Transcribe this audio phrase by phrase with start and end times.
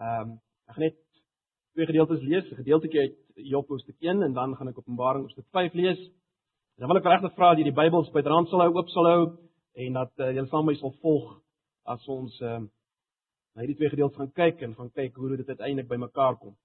[0.00, 0.96] Ehm um, ek gaan net
[1.74, 3.16] twee gedeeltes lees, 'n gedeeltjie uit
[3.52, 6.00] Job hoofstuk 1 en dan gaan ek Openbaring hoofstuk 5 lees.
[6.74, 9.06] En dan wil ek regtig vra dat jy die Bybels byderhand sal hou, oop sal
[9.06, 9.22] hou
[9.74, 11.42] en dat uh, julle saam my sal volg
[11.84, 12.68] as ons ehm uh,
[13.54, 16.56] na hierdie twee gedeeltes gaan kyk en gaan kyk hoe dit uiteindelik bymekaar kom.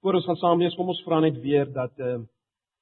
[0.00, 2.26] Voordat ons gaan saam lees, kom ons vra net weer dat ehm uh,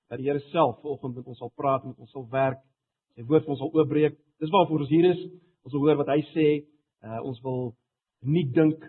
[0.08, 2.60] dat die Here self vanoggend met ons sal praat, met ons sal werk,
[3.14, 4.20] sy woord vir ons sal oopbreek.
[4.38, 5.24] Dis waarvoor ons hier is.
[5.64, 6.46] Ons wil hoor wat hy sê.
[7.02, 7.74] Uh, ons wil
[8.20, 8.84] nie dink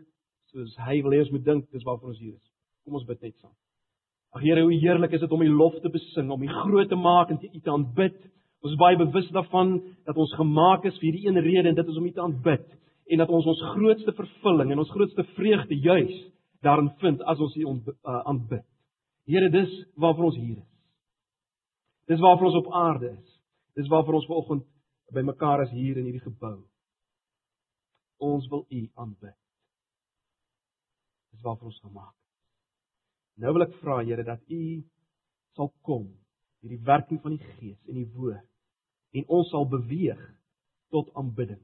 [0.52, 1.68] soos hy wil hê ons moet dink.
[1.75, 2.46] Dis waarvoor ons hier is.
[2.86, 3.54] Kom ons bid net saam.
[4.36, 7.00] Ag Here, hoe heerlik is dit om U lof te besing, om U groot te
[7.00, 8.18] maak en te U te aanbid.
[8.64, 11.92] Ons is baie bewus daarvan dat ons gemaak is vir hierdie een rede en dit
[11.93, 12.68] is om U te aanbid
[13.07, 16.15] en dat ons ons grootste vervulling en ons grootste vreugde juis
[16.65, 18.65] daarin vind as ons U uh, aanbid.
[19.28, 20.71] Here, dis waarvoor ons hier is.
[22.07, 23.34] Dis waarvoor ons op aarde is.
[23.79, 24.64] Dis waarvoor ons vanoggend
[25.14, 26.57] bymekaar is hier in hierdie gebou.
[28.18, 29.36] Ons wil U aanbid.
[31.37, 32.30] Dis waarvoor ons gemaak is.
[33.38, 34.62] Nou wil ek vra Here dat U
[35.53, 36.08] sal kom
[36.64, 38.48] deur die werking van die Gees en die woord
[39.17, 40.20] en ons sal beweeg
[40.94, 41.62] tot aanbidding.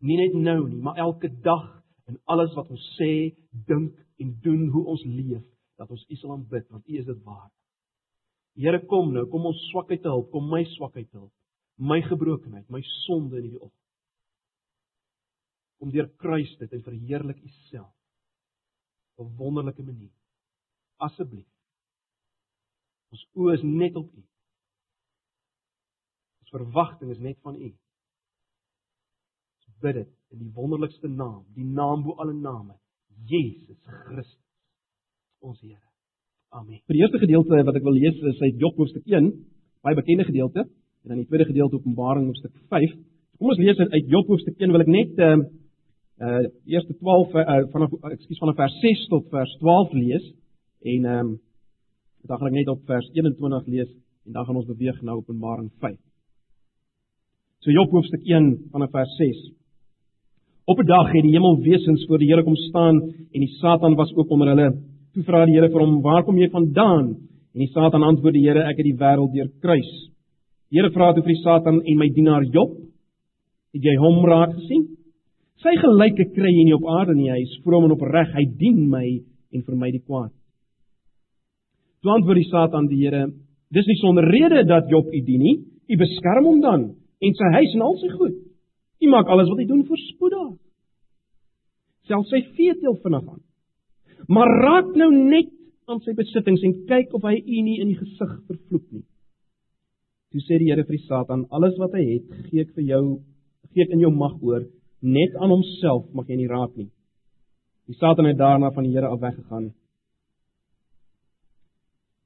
[0.00, 1.68] Nie net nou nie, maar elke dag
[2.08, 3.36] in alles wat ons sê,
[3.68, 5.44] dink en doen, hoe ons leef,
[5.78, 7.52] dat ons U sal aanbid want U is dit waard.
[8.56, 11.32] Here kom nou, kom ons swakheid te help, kom my swakheid te help,
[11.76, 13.78] my gebrokenheid, my sonde in hierdie oggend.
[15.80, 18.01] Kom deur kruis dit en verheerlik U self op
[19.22, 20.12] 'n wonderlike manier.
[20.96, 21.48] Asseblief.
[23.12, 24.22] Ons oë is net op U.
[26.40, 27.70] Ons verwagting is net van U.
[29.66, 32.78] Ons bid dit in die wonderlikste naam, die naam bo alle name,
[33.28, 34.38] Jesus Christus,
[35.40, 35.88] ons Here.
[36.52, 36.80] Amen.
[36.86, 39.30] Vir die eerste gedeelte wat ek wil lees is uit Job hoofstuk 1,
[39.84, 40.66] baie bekende gedeelte,
[41.02, 42.96] en dan die tweede gedeelte Openbaring hoofstuk 5.
[43.40, 45.38] Kom ons lees uit Job hoofstuk 1 wil ek net uh,
[46.22, 50.28] uh eerste 12 uh, vanaf ekskuus vanaf vers 6 tot vers 12 lees
[50.94, 51.32] en ehm um,
[52.22, 53.90] dan gaan ek net op vers 21 lees
[54.26, 55.96] en dan gaan ons beweeg na Openbaring 5.
[57.66, 59.42] So Job hoofstuk 1 vanaf vers 6.
[60.70, 64.14] Op 'n dag het die hemelwesens voor die Here kom staan en die Satan was
[64.14, 64.70] ook onder hulle
[65.12, 67.16] Toe vra die Here vir hom: "Waar kom jy vandaan?"
[67.52, 69.90] En die Satan antwoord die Here: "Ek het die wêreld deur kruis."
[70.70, 72.72] Die Here vra toe vir die Satan: "En my dienaar Job?
[73.74, 74.88] Het jy hom raak gesien?
[75.60, 77.30] Sy gelyke kry jy nie op aarde nie.
[77.30, 78.32] Hy is vroom en opreg.
[78.34, 79.06] Hy dien my
[79.52, 80.32] en vir my die kwaad."
[82.02, 83.28] Toe antwoord die Satan die Here:
[83.70, 85.58] "Dis nie sonder rede dat Job u dien nie.
[85.88, 88.34] U beskerm hom dan en sy huis en al sy goed.
[89.02, 90.58] U maak alles wat hy doen voorspoedig.
[92.08, 93.42] Selfs sy veeteel vinnig aan."
[94.28, 95.50] maar raak nou net
[95.90, 99.04] aan sy besittings en kyk of hy u nie in die gesig vervloek nie.
[100.32, 103.02] Toe sê die Here vir die Satan: "Alles wat hy het, gee ek vir jou,
[103.72, 104.62] gee ek in jou mag oor,
[105.02, 106.90] net aan homself mag jy nie raak nie."
[107.90, 109.72] Die Satan het daarna van die Here af weggegaan.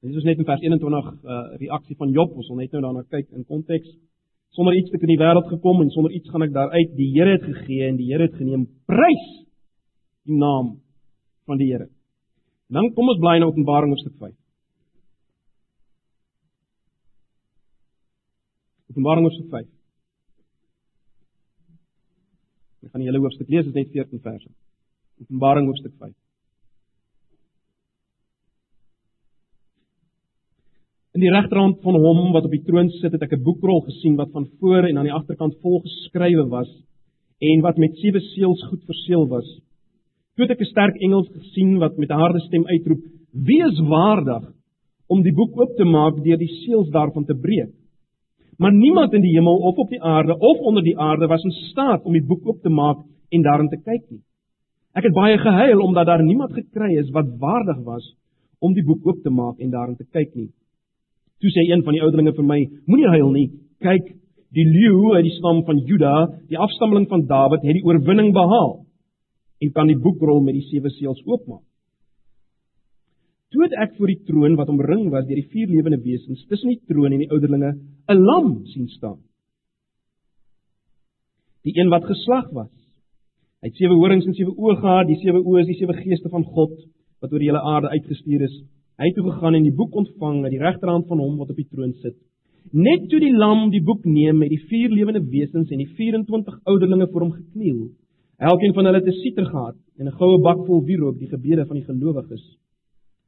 [0.00, 3.02] Dit is net in vers 21 uh reaksie van Job, ons wil net nou daarna
[3.10, 3.88] kyk in konteks.
[4.54, 6.94] Sonder iets te in die wêreld gekom en sonder iets gaan ek daaruit.
[6.96, 8.68] Die Here het gegee en die Here het geneem.
[8.86, 9.26] Prys
[10.26, 10.76] die naam
[11.46, 11.88] van die Here.
[12.72, 14.34] Dan kom ons bly na Openbaring hoofstuk 5.
[18.90, 19.75] Openbaring hoofstuk 5.
[22.86, 24.50] Ek gaan die hele hoofstuk lees, dit is net 14 verse.
[25.24, 26.12] Openbaring hoofstuk 5.
[31.16, 34.14] In die regterhand van hom wat op die troon sit, het ek 'n boekrol gesien
[34.20, 36.70] wat van voor en aan die agterkant vol geskrywe was
[37.40, 39.48] en wat met sewe seels goed verseël was.
[40.36, 43.80] Toe het ek 'n sterk engel gesien wat met 'n harde stem uitroep: "Wie is
[43.80, 44.44] waardig
[45.08, 47.74] om die boek oop te maak deur die seels daarvan te breek?"
[48.58, 51.50] Maar niemand in die hemel of op die aarde of onder die aarde was in
[51.50, 54.22] staat om die boek oop te maak en daarin te kyk nie.
[54.96, 58.14] Ek het baie gehuil omdat daar niemand gekry is wat waardig was
[58.58, 60.48] om die boek oop te maak en daarin te kyk nie.
[61.40, 63.50] Toe sê een van die ouderlinge vir my: "Moenie huil nie.
[63.80, 64.14] Kyk,
[64.50, 68.86] die leeu uit die stam van Juda, die afstammeling van Dawid, het die oorwinning behaal."
[69.58, 71.64] en kan die boekrol met die sewe seels oopmaak.
[73.54, 76.72] Toe het ek voor die troon wat omring was deur die vier lewende wesens tussen
[76.72, 77.72] die troon en die ouderlinge
[78.10, 79.18] 'n lam sien staan.
[81.62, 82.72] Die een wat geslag was.
[83.62, 86.28] Hy het sewe horings en sewe oë gehad, die sewe oë is die sewe geeste
[86.28, 86.74] van God
[87.20, 88.56] wat oor die hele aarde uitgestuur is.
[88.98, 91.56] Hy het toe gegaan en die boek ontvang uit die regterhand van hom wat op
[91.56, 92.16] die troon sit.
[92.72, 96.60] Net toe die lam die boek neem met die vier lewende wesens en die 24
[96.64, 97.90] ouderlinge voor hom gekniel,
[98.36, 101.66] Elkeen van hulle het 'n sieter gehad en 'n goue bak vol wierook, die gebede
[101.66, 102.44] van die gelowiges.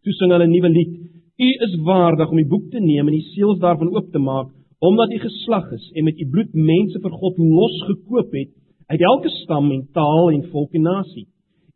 [0.02, 0.92] Toe sing hulle 'n nuwe lied:
[1.38, 4.48] U is waardig om die boek te neem en die seels daarvan oop te maak,
[4.78, 8.50] omdat u geslag is en met u bloed mense vir God losgekoop het
[8.86, 11.26] uit elke stam en taal en volk en nasie.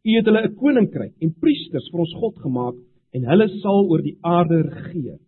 [0.05, 2.77] U het hulle 'n koninkryk en priesters vir ons God gemaak
[3.15, 5.19] en hulle sal oor die aarde regeer.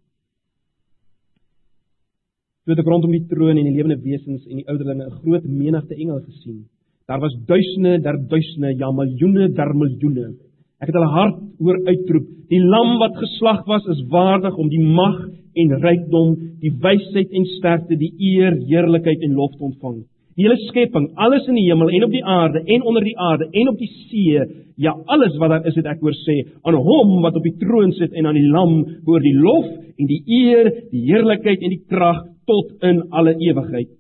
[2.65, 5.45] Toe het ek rondom die troon en die lewende wesens en die ouderlinge 'n groot
[5.45, 6.65] menigte engele gesien.
[7.07, 10.35] Daar was duisende, der duisende, ja miljoene, der miljoene.
[10.83, 14.83] Ek het hulle hard hoor uitroep: "Die lam wat geslag was, is waardig om die
[14.83, 15.21] mag
[15.55, 20.03] en rykdom, die wysheid en sterkte, die eer, heerlikheid en lof te ontvang."
[20.35, 23.47] Die hele skepping, alles in die hemel en op die aarde en onder die aarde
[23.53, 24.41] en op die see,
[24.83, 27.93] ja alles wat daar is, het ek hoor sê, aan hom wat op die troon
[27.95, 31.85] sit en aan die lam behoort die lof en die eer, die heerlikheid en die
[31.87, 33.93] krag tot in alle ewigheid.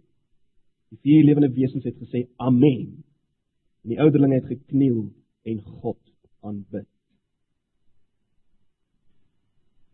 [0.90, 3.04] Die vier lewende wesens het gesê amen.
[3.84, 5.04] En die ouderlinge het gekniel
[5.46, 6.02] en God
[6.44, 6.88] aanbid.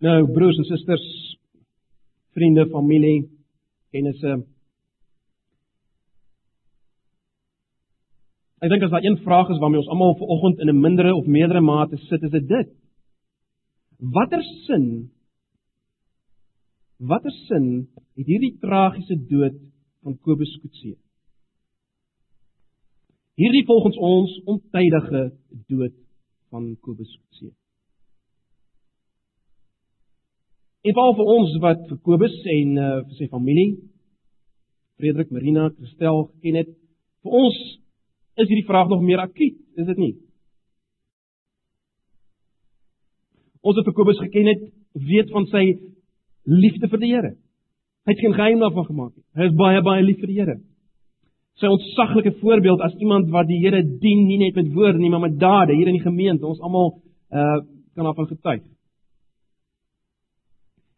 [0.00, 1.06] Nou broers en susters,
[2.37, 3.29] vriende, familie,
[3.93, 4.38] kennisse.
[8.61, 11.26] Ek dink as daar een vraag is waarmee ons almal vanoggend in 'n mindere of
[11.26, 12.70] meerdere mate sit, is dit dit.
[13.99, 15.11] Watter sin
[17.00, 19.56] Watter sin het hierdie tragiese dood
[20.05, 20.99] van Kobus Kutse?
[23.41, 25.23] Hierdie volgens ons ontydige
[25.73, 25.96] dood
[26.50, 27.52] van Kobus Kutse.
[30.81, 33.70] En veral vir ons wat vir Kobus en uh, vir sy familie
[35.00, 36.73] Frederik, Marina, Christel geken het,
[37.25, 37.56] vir ons
[38.41, 40.11] is hierdie vraag nog meer akuut, is dit nie?
[43.64, 45.64] Ons wat vir Kobus geken het, weet van sy
[46.49, 47.32] liefde vir die Here.
[48.08, 49.25] Hy het geen geheim daarvan gemaak nie.
[49.37, 50.56] Hy is baie baie lief vir die Here.
[51.58, 55.25] Sy ontsaglike voorbeeld as iemand wat die Here dien nie net met woorde nie, maar
[55.26, 56.47] met dade hier in die gemeente.
[56.47, 57.00] Ons almal
[57.31, 57.61] uh
[57.94, 58.61] kan daarvan getuig.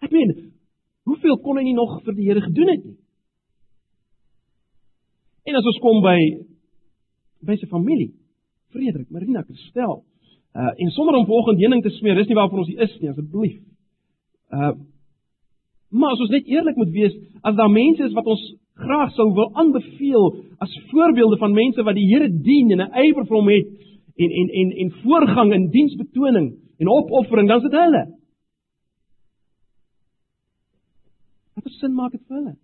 [0.04, 0.32] Ek meen,
[1.08, 2.98] hoeveel kon hy nie nog vir die Here gedoen het nie?
[5.48, 6.18] En as ons kom by
[7.42, 8.12] by sy familie,
[8.70, 10.02] Frederik, Marina, Christel,
[10.54, 13.10] uh en sonder om vanoggend heuning te smeer, dis nie waarvoor ons hier is nie,
[13.10, 13.60] asseblief.
[14.52, 14.74] Uh
[15.92, 17.12] Maar as ons net eerlik moet wees,
[17.44, 18.42] as daar mense is wat ons
[18.74, 20.26] graag sou wil aanbeveel
[20.58, 23.66] as voorbeelde van mense wat die Here dien en 'n ywer vir hom het
[24.16, 28.04] en en en en voorgang in diensbetoning en opoffering, dan is dit hulle.
[31.54, 32.54] Wat sin maak dit vir hulle?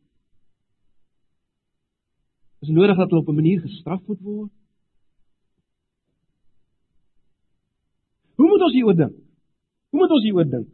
[2.64, 4.52] Is nodig dat hulle op 'n manier gestraf moet word?
[8.34, 9.14] Hoe moet ons hieroor dink?
[9.90, 10.68] Hoe moet ons hieroor dink?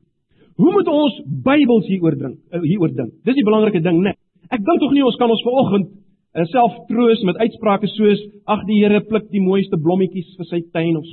[0.55, 2.39] Hoe moet ons Bybels hieroor dink?
[2.51, 3.13] Eh, hieroor dink.
[3.25, 4.03] Dis die belangrike ding, né?
[4.03, 4.24] Nee.
[4.53, 8.21] Ek dink tog nie ons kan ons vanoggend uh, self troos met uitsprake soos
[8.51, 11.07] ag die Here pluk die mooiste blommetjies vir sy tuin of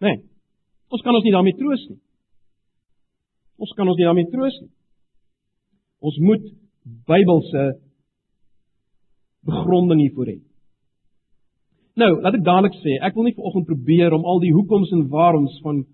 [0.00, 0.10] né?
[0.10, 0.18] Nee.
[0.90, 2.00] Ons kan ons nie daarmee troos nie.
[3.60, 4.72] Ons kan ons nie daarmee troos nie.
[6.00, 6.48] Ons moet
[7.06, 7.64] Bybelse
[9.46, 10.38] begronding hiervoor hê.
[12.00, 15.08] Nou, laat ek dadelik sê, ek wil nie vanoggend probeer om al die hoekoms en
[15.12, 15.84] waaroms van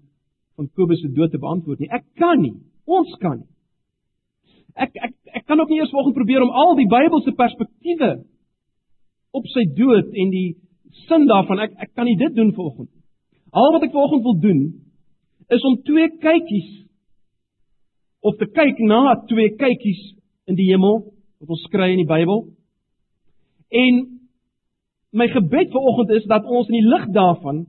[0.57, 1.91] van Kobus se dood te beantwoord nie.
[1.93, 2.55] Ek kan nie.
[2.89, 3.49] Ons kan nie.
[4.73, 8.11] Ek ek ek kan ook nie eers vanoggend probeer om al die Bybelse perspektiewe
[9.37, 10.49] op sy dood en die
[11.07, 12.91] sin daarvan ek ek kan nie dit doen vanoggend.
[13.53, 14.63] Al wat ek vanoggend wil doen
[15.53, 16.71] is om twee kykies
[18.27, 20.03] of te kyk na twee kykies
[20.51, 21.03] in die hemel
[21.41, 22.47] wat ons kry in die Bybel.
[23.71, 24.03] En
[25.17, 27.67] my gebed vanoggend is dat ons in die lig daarvan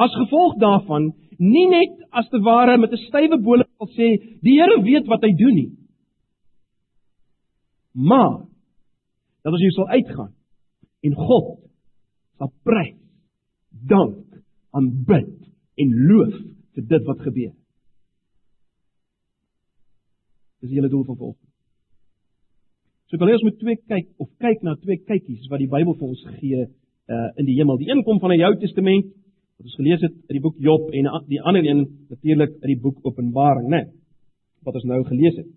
[0.00, 4.08] as gevolg daarvan nie net as te ware met 'n stywe bole wil sê
[4.42, 5.70] die Here weet wat hy doen nie.
[8.00, 8.38] Maar
[9.44, 10.32] dat ons hier sal uitgaan
[11.04, 11.58] en God
[12.40, 12.96] sal prys,
[13.88, 14.24] dank,
[14.76, 15.36] aanbid
[15.80, 16.34] en loof
[16.76, 17.52] vir dit wat gebeur.
[20.60, 21.46] Dis die hele doel van volgens.
[23.08, 25.70] So ek wil hê ons moet twee kyk of kyk na twee kykies wat die
[25.70, 26.66] Bybel vir ons gee
[27.10, 27.80] uh in die hemel.
[27.80, 29.08] Die een kom van die Ou Testament
[29.58, 32.80] wat ons gelees het in die boek Job en die ander een natuurlik in die
[32.80, 33.82] boek Openbaring, né?
[33.82, 33.88] Nee,
[34.64, 35.48] wat ons nou gelees het.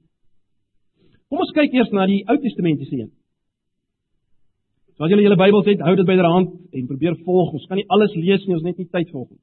[1.34, 3.08] Kom ons kyk eers na die Ou Testamentiese een.
[4.94, 7.56] So as julle julle Bybels het, hou dit byderhand en probeer volg.
[7.58, 9.42] Ons kan nie alles lees nie, ons net nie tyd volg nie.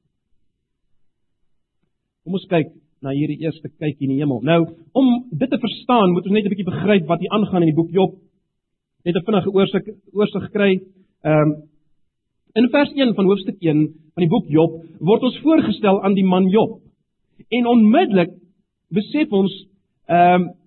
[2.23, 2.69] Kom ons kyk
[3.03, 4.39] na hierdie eerste kyk in die hemel.
[4.47, 4.61] Nou,
[4.95, 7.79] om dit te verstaan, moet ons net 'n bietjie begryp wat hier aangaan in die
[7.81, 8.15] boek Job.
[9.03, 9.83] Net 'n vinnige oorsig
[10.13, 10.71] oorsig kry.
[11.27, 11.51] Ehm um,
[12.53, 13.83] In vers 1 van hoofstuk 1
[14.13, 16.81] van die boek Job word ons voorgestel aan die man Job.
[17.49, 18.31] En onmiddellik
[18.89, 19.51] besef ons
[20.07, 20.60] ehm um,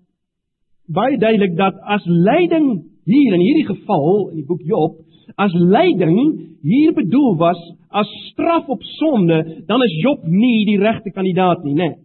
[0.87, 5.01] baie duidelik dat as lyding hier in hierdie geval in die boek Job
[5.35, 6.17] as lyding
[6.61, 7.59] hier bedoel was
[7.95, 11.89] as straf op sonde, dan is Job nie die regte kandidaat nie, né?
[11.89, 12.01] Nee.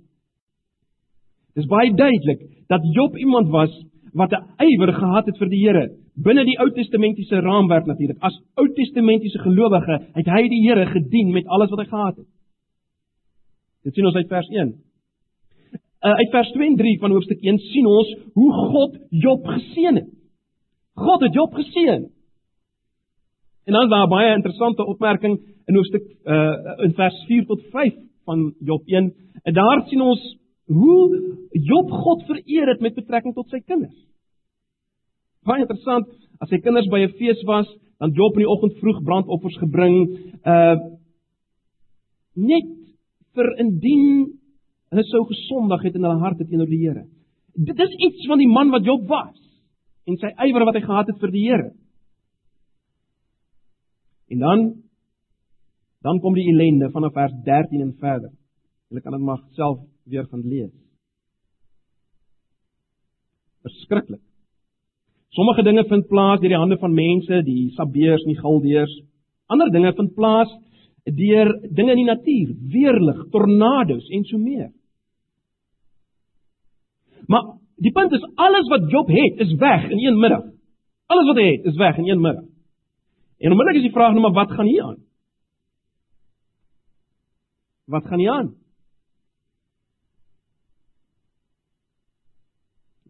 [1.58, 3.72] Dis baie duidelik dat Job iemand was
[4.14, 8.18] wat 'n ywer gehad het vir die Here, binne die Ou Testamentiese raamwerk natuurlik.
[8.20, 12.26] As Ou Testamentiese gelowige het hy die Here gedien met alles wat hy gehad het.
[13.84, 14.75] Dit sien ons uit vers 1.
[16.00, 19.99] Uh, uit vers 2 en 3 van hoofstuk 1 sien ons hoe God Job geseën
[20.00, 20.09] het.
[20.97, 22.07] God het Job geseën.
[23.69, 27.61] En dan is daar 'n baie interessante opmerking in hoofstuk uh in vers 4 tot
[27.71, 29.14] 5 van Job 1.
[29.42, 31.02] En daar sien ons hoe
[31.50, 34.07] Job God vereer het met betrekking tot sy kinders.
[35.42, 39.02] Baie interessant, as sy kinders by 'n fees was, dan Job in die oggend vroeg
[39.02, 40.76] brandoffers gebring, uh
[42.35, 42.66] net
[43.35, 44.39] vir indien
[44.90, 47.04] hulle sou gesondig het in hulle harte teenoor die Here.
[47.54, 49.37] Dit is iets van die man wat Job was
[50.09, 51.70] en sy ywer wat hy gehad het vir die Here.
[54.30, 54.68] En dan
[56.00, 58.32] dan kom die ellende vanaf vers 13 en verder.
[58.88, 60.73] Julle kan dit maar self weer gaan lees.
[63.62, 64.23] Verskriklik.
[65.37, 68.94] Sommige dinge vind plaas deur die hande van mense, die Sabeers en die Galdeers.
[69.47, 70.50] Ander dinge vind plaas
[71.04, 74.70] deur dinge in die natuur, weerlig, tornado's en so meer.
[77.30, 77.44] Maar
[77.78, 80.49] die punt is alles wat Job het, is weg in een middag.
[81.06, 82.44] Alles wat hy het, is weg in een middag.
[83.38, 84.99] En onmiddellik is die vraag nou maar wat gaan hier aan?
[87.84, 88.50] Wat gaan hier aan?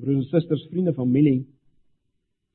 [0.00, 1.46] Broers en susters, vriende, familie,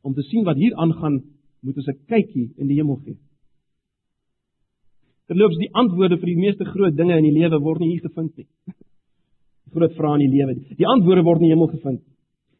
[0.01, 1.23] om te sien wat hier aangaan,
[1.59, 3.17] moet ons 'n kykie in die hemel gee.
[5.25, 8.37] Terloops, die antwoorde vir die meeste groot dinge in die lewe word nie hier gevind
[8.37, 8.47] nie.
[9.75, 10.55] Groot vrae in die lewe.
[10.79, 12.01] Die antwoorde word in die hemel gevind.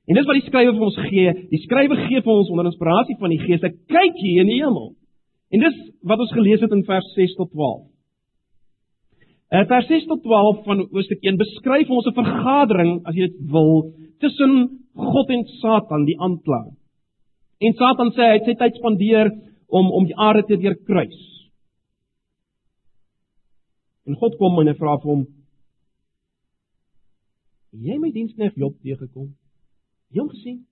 [0.06, 1.34] En dis wat die skrywer vir ons gee.
[1.50, 4.94] Die skrywer gee vir ons onder inspirasie van die Gees 'n kykie in die hemel.
[5.52, 7.88] En dis wat ons gelees het in vers 6 tot 12.
[9.54, 13.52] Uh, vers 6 tot 12 van Hoofstuk 1 beskryf ons 'n vergadering, as jy dit
[13.52, 16.74] wil, tussen God en Satan, die aanklaer.
[17.60, 19.32] En Satan sê hy het sy tyd spandeer
[19.68, 21.20] om om die aarde te deurkruis.
[24.06, 25.26] En God kom en hy vra vir hom:
[27.76, 29.34] "Jy my diensknegt Job teëgekom?
[30.12, 30.66] Jy hom gesien?"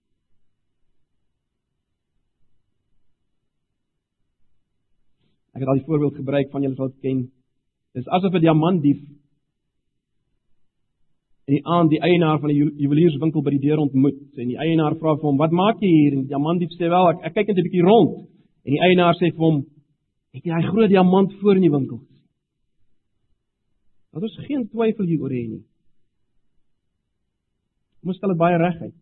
[5.54, 7.28] Ek het al die voorbeeld gebruik van julle sal ken.
[7.94, 9.02] Dis asof 'n diamantdief
[11.44, 14.96] en die aand die eienaar van die juwelierswinkel by die deur ontmoet en die eienaar
[14.96, 17.48] vra vir hom: "Wat maak jy hier?" En die diamantdief sê: "Wel, ek, ek kyk
[17.48, 18.30] net 'n bietjie rond."
[18.66, 19.66] En die eienaar sê vir hom:
[20.34, 22.14] "Het jy daai groot diamant voor in die winkel gesien?"
[24.14, 25.32] Daar is geen twyfel hier oor
[28.04, 28.12] nie.
[28.12, 28.96] Ons stel dit baie reguit.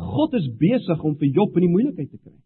[0.00, 2.36] God is besig om vir Job in die moeilikheid te kry.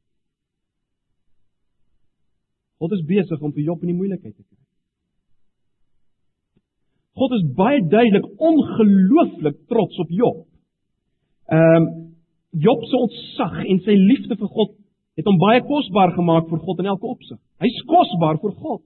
[2.82, 4.60] God is besig om vir Job in die moeilikheid te kry.
[7.14, 10.40] God is baie duidelik ongelooflik trots op Job.
[11.52, 11.92] Ehm um,
[12.54, 14.76] Job se ontzag en sy liefde vir God
[15.18, 17.38] het hom baie kosbaar gemaak vir God in elke opsig.
[17.62, 18.82] Hy's kosbaar vir God.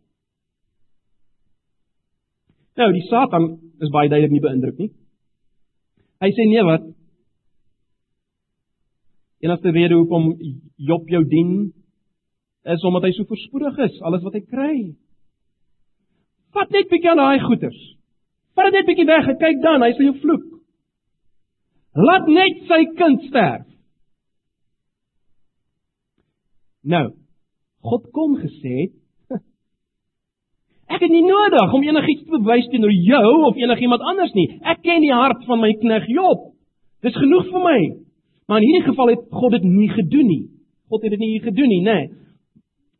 [2.80, 3.48] Nou, die Satan
[3.84, 4.88] is baie duidelik nie beïndruk nie.
[6.22, 6.86] Hy sê nee wat?
[9.44, 10.32] Enigste rede hoekom
[10.88, 11.52] Job jou dien
[12.68, 14.74] is omdat hy so voorspoedig is, alles wat hy kry.
[16.56, 17.78] Vat net bietjie aan daai goeders.
[18.58, 20.46] Vat net bietjie weg, kyk dan, hy sal jou vloek.
[21.98, 23.64] Laat net sy kind sterf.
[26.88, 27.06] Nou,
[27.84, 28.90] God kom gesê,
[30.88, 34.48] ek het nie nodig om enigiets te bewys teenoor jou of enigiemand anders nie.
[34.62, 36.52] Ek ken die hart van my knegt Job.
[37.04, 37.80] Dis genoeg vir my.
[38.48, 40.44] Maar in hierdie geval het God dit nie gedoen nie.
[40.88, 41.96] God het dit nie gedoen nie, nê.
[41.98, 42.08] Nee.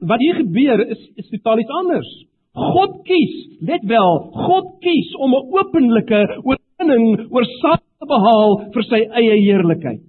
[0.08, 2.10] Wat hier gebeur is is totaal iets anders.
[2.58, 3.34] God kies,
[3.66, 9.36] let wel, God kies om 'n openlike oorwinning oor Satan te behaal vir sy eie
[9.42, 10.02] heerlikheid.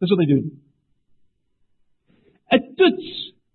[0.00, 0.46] Dis wat hy doen.
[2.52, 3.08] 'n Toets,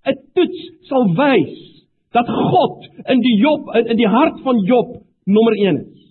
[0.05, 1.76] 'n toets sal wys
[2.15, 4.93] dat God in die Job in die hart van Job
[5.25, 6.05] nommer 1 is.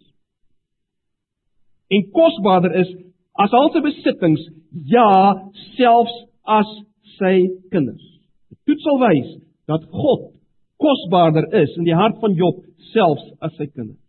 [1.89, 2.91] En kosbaarder is
[3.37, 4.43] as al sy besittings,
[4.91, 5.09] ja,
[5.77, 6.69] selfs as
[7.17, 7.35] sy
[7.73, 8.17] kinders
[8.67, 9.31] toets sal wys
[9.71, 10.33] dat God
[10.83, 12.61] kosbaarder is in die hart van Job
[12.93, 14.03] selfs as sy kinders.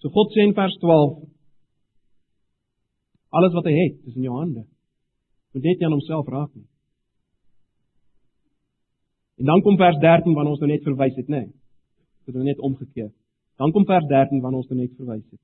[0.00, 1.22] So God sê in vers 12
[3.34, 4.64] alles wat hy het is in jou hande.
[5.54, 6.68] Moet net aan homself raak nie.
[9.44, 11.42] En dan kom vers 13 wanneer ons nou net verwys het, nê?
[11.44, 11.52] Nee,
[12.24, 13.10] dit is net omgekeer.
[13.60, 15.42] Dan kom vers 13 wanneer ons nou net verwys het.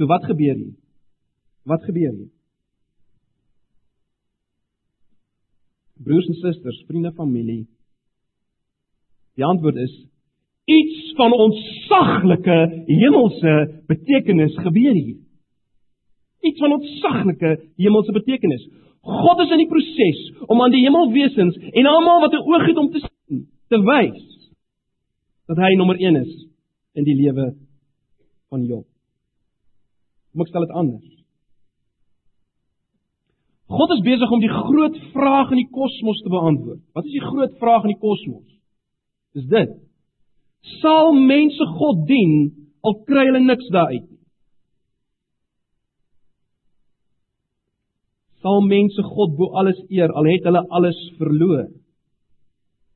[0.00, 0.72] So wat gebeur hier?
[1.68, 2.32] Wat gebeur hier?
[6.04, 7.66] broers en susters, vriende, familie?
[9.34, 9.94] Die antwoord is
[10.64, 15.16] iets van ontsaglike hemelse betekenis gebeur hier.
[16.40, 18.68] Iets van ontsaglike hemelse betekenis.
[19.04, 22.76] God is in die proses om aan die hemelwesens en almal wat 'n oog het
[22.76, 24.22] om te sien, te wys
[25.46, 26.32] dat hy nommer 1 is
[26.94, 27.54] in die lewe
[28.48, 28.86] van Job.
[30.32, 31.10] Kom ek stel dit anders.
[33.68, 36.80] God is besig om die groot vraag in die kosmos te beantwoord.
[36.92, 38.46] Wat is die groot vraag in die kosmos?
[39.34, 39.70] Dis dit.
[40.80, 42.52] Sal mense God dien
[42.84, 44.14] al kry hulle niks daaruit nie?
[48.44, 51.70] Sal mense God bo alles eer al het hulle alles verloor?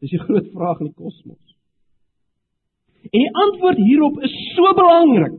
[0.03, 1.41] Dis die groot vraag in die kosmos.
[3.09, 5.39] En die antwoord hierop is so belangrik.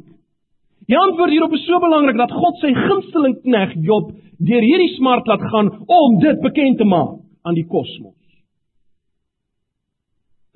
[0.89, 4.09] Die antwoord hierop is so belangrik dat God sy gunsteling knegg Job
[4.41, 8.15] deur hierdie smart laat gaan om dit bekend te maak aan die kosmos.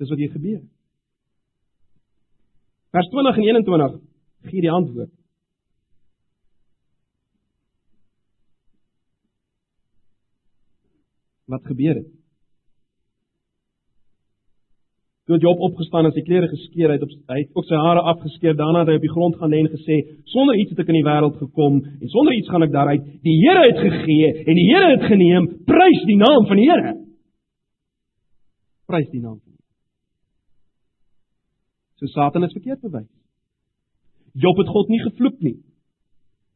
[0.02, 0.62] Dis wat hier gebeur.
[2.94, 4.00] Vers 20 en 21
[4.50, 5.14] gee die antwoord.
[11.54, 12.10] Wat gebeur het?
[15.24, 18.82] Toe Job opgestaan en sy klere geskeur het, hy het ook sy hare afgeskeer, daarna
[18.82, 19.96] het hy op die grond gaan lê en gesê:
[20.34, 23.06] "Sonder iets het ek in die wêreld gekom en sonder iets gaan ek daaruit.
[23.24, 25.46] Die Here het gegee en die Here het geneem.
[25.64, 26.92] Prys die naam van die Here."
[28.90, 29.70] Prys die naam van die Here.
[32.02, 33.08] So Satan is verkeerd bewys.
[34.34, 35.56] Job het God nie gevloek nie.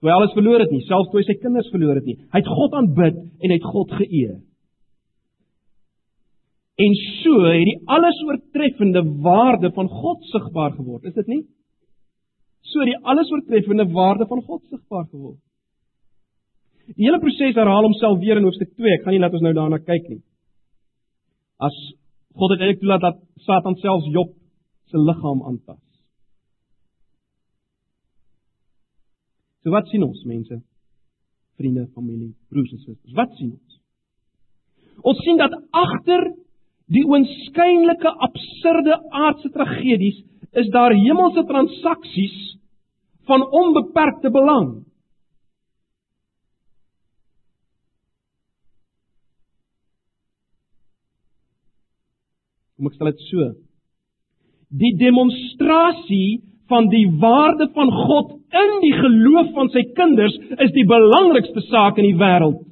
[0.00, 2.18] Toe hy alles verloor het nie, selfs toe hy sy kinders verloor het nie.
[2.34, 4.36] Hy het God aanbid en hy het God geëer.
[6.78, 11.42] En so het die alles oortreffende waarde van God sigbaar geword, is dit nie?
[12.70, 15.40] So die alles oortreffende waarde van God sigbaar geword.
[16.94, 18.94] Die hele proses herhaal homself weer in hoofstuk 2.
[18.94, 20.22] Ek gaan nie laat ons nou daarna kyk nie.
[21.58, 21.74] As
[22.38, 24.32] God het eintlik toelaat dat Satan selfs Job
[24.88, 25.82] se liggaam aantas.
[29.66, 30.62] So wat sien ons mense?
[31.58, 33.16] Vriende, familie, broers en susters.
[33.18, 33.80] Wat sien ons?
[35.02, 36.30] Ons sien dat agter
[36.92, 40.20] die oënskynlike absurde aardse tragedies
[40.56, 42.36] is daar hemelse transaksies
[43.28, 44.70] van onbeperkte belang.
[52.78, 53.48] Kom ek stel dit so.
[54.80, 60.86] Die demonstrasie van die waarde van God in die geloof van sy kinders is die
[60.88, 62.62] belangrikste saak in die wêreld.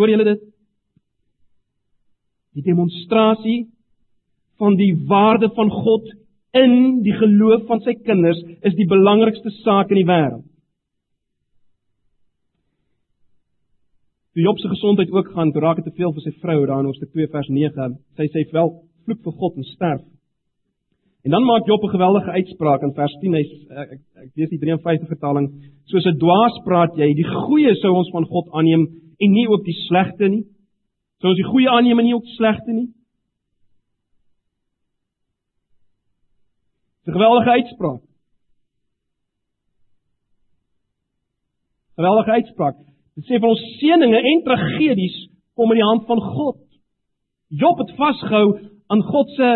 [0.00, 0.49] Hoor julle dit?
[2.56, 3.68] Die demonstrasie
[4.58, 6.08] van die waarde van God
[6.56, 10.46] in die geloof van sy kinders is die belangrikste saak in die wêreld.
[14.34, 16.82] Toe Job se gesondheid ook gaan, toe raak dit te veel vir sy vrou daar
[16.82, 17.94] in Hoofstuk 2 vers 9.
[18.18, 18.70] Sy sê wel
[19.06, 20.04] vloek vir God en sterf.
[21.26, 23.34] En dan maak Job 'n geweldige uitspraak in vers 10.
[23.34, 25.50] Hy ek ek, ek lees die 53 vertaling.
[25.84, 28.86] Soos 'n dwaas praat jy, die goeie sou ons van God aanneem
[29.18, 30.44] en nie ook die slegte nie.
[31.20, 32.88] Sou ons die goeie aanneem en nie ook die slegte nie?
[37.06, 38.02] 'n Geweldige uitspraak.
[41.96, 42.76] Geweldige uitspraak.
[43.16, 45.16] Dit sê vir ons seëninge en tragedies
[45.54, 46.60] kom in die hand van God.
[47.48, 48.46] Job het vasgehou
[48.88, 49.48] aan God se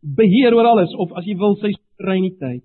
[0.00, 2.64] beheer oor alles of as jy wil sy soewereiniteit.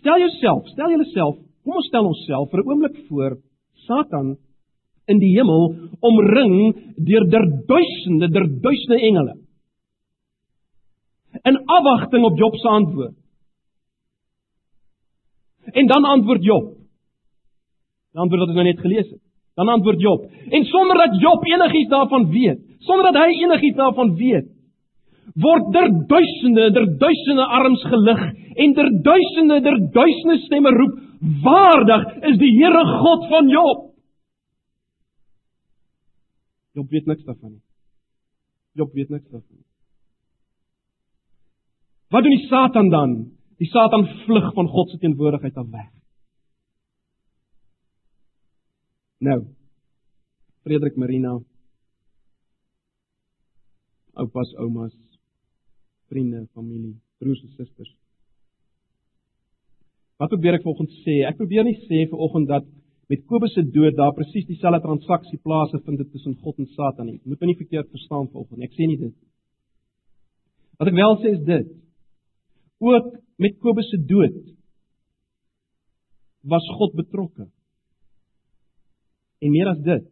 [0.00, 3.38] Stel jouself, stel jouself, kom ons stel onsself vir 'n oomblik voor
[3.86, 4.36] Satan
[5.06, 6.56] in die hemel omring
[7.06, 9.34] deur der duisende, der duisende engele.
[11.44, 13.14] In afwagting op Job se antwoord.
[15.72, 16.74] En dan antwoord Job.
[18.12, 19.22] Die antwoord wat ons nou net gelees het.
[19.56, 20.26] Dan antwoord Job.
[20.50, 24.52] En sonder dat Job enigiets daarvan weet, sonder dat hy enigiets daarvan weet,
[25.42, 28.22] word der duisende, der duisende arms gelig
[28.56, 30.94] en der duisende, der duisende stemme roep:
[31.42, 33.95] "Waardig is die Here God van Job."
[36.76, 37.62] Job weet niks daarvan nie.
[38.76, 39.64] Job weet niks daarvan.
[42.12, 43.14] Wat doen die Satan dan?
[43.56, 45.88] Die Satan vlug van God se teenwoordigheid af weg.
[49.18, 49.38] Nou.
[50.62, 51.38] Frederik Marina.
[54.12, 54.94] Oupas, oumas,
[56.08, 57.92] vriende, familie, broers en susters.
[60.16, 61.22] Wat probeer ek vanoggend sê?
[61.28, 62.68] Ek probeer nie sê vanoggend dat
[63.06, 67.20] met Kobus se dood daar presies dieselfde transaksie plaasvind tussen God en Satan nie.
[67.24, 68.64] Moet my nie verkeerd verstaan vanoggend.
[68.66, 69.14] Ek sê nie dit.
[70.80, 71.70] Wat ek wel sê is dit.
[72.82, 74.36] Ook met Kobus se dood
[76.46, 77.46] was God betrokke.
[79.42, 80.04] En meer as dit.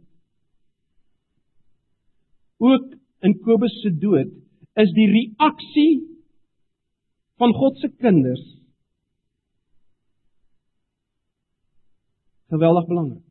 [2.62, 2.94] Ook
[3.26, 4.30] in Kobus se dood
[4.80, 5.92] is die reaksie
[7.42, 8.42] van God se kinders
[12.54, 13.22] geweldig belangrik.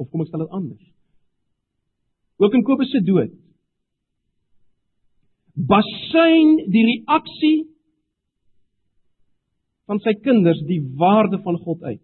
[0.00, 0.84] Of kom ek stel dit anders?
[2.42, 3.38] Ook in Kobus se dood
[5.52, 7.58] basyn die reaksie
[9.88, 12.00] van sy kinders die waarde van God uit.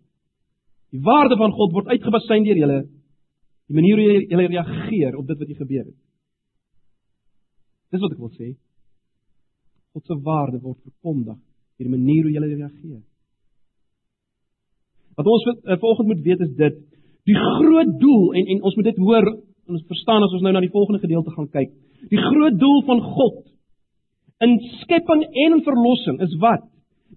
[0.92, 2.78] Die waarde van God word uitgebasyn deur julle
[3.68, 5.98] die manier hoe julle reageer op dit wat hier gebeur het.
[7.92, 8.54] Dis wat ek wil sê.
[9.96, 11.38] God se waarde word verkondig
[11.78, 13.02] deur die manier hoe julle reageer.
[15.18, 16.78] Wat ons uh, volgens moet weet is dit
[17.28, 20.52] die groot doel en en ons moet dit hoor en ons verstaan as ons nou
[20.54, 21.72] na die volgende gedeelte gaan kyk.
[22.08, 23.42] Die groot doel van God
[24.46, 24.54] in
[24.84, 26.62] skepping en in verlossing is wat?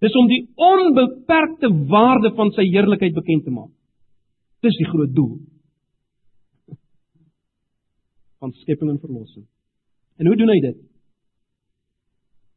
[0.02, 3.70] Dis om die onbeperkte waarde van sy heerlikheid bekend te maak.
[4.66, 5.38] Dis die groot doel
[8.42, 9.46] van skepping en verlossing.
[10.18, 10.80] En hoe doen hy dit?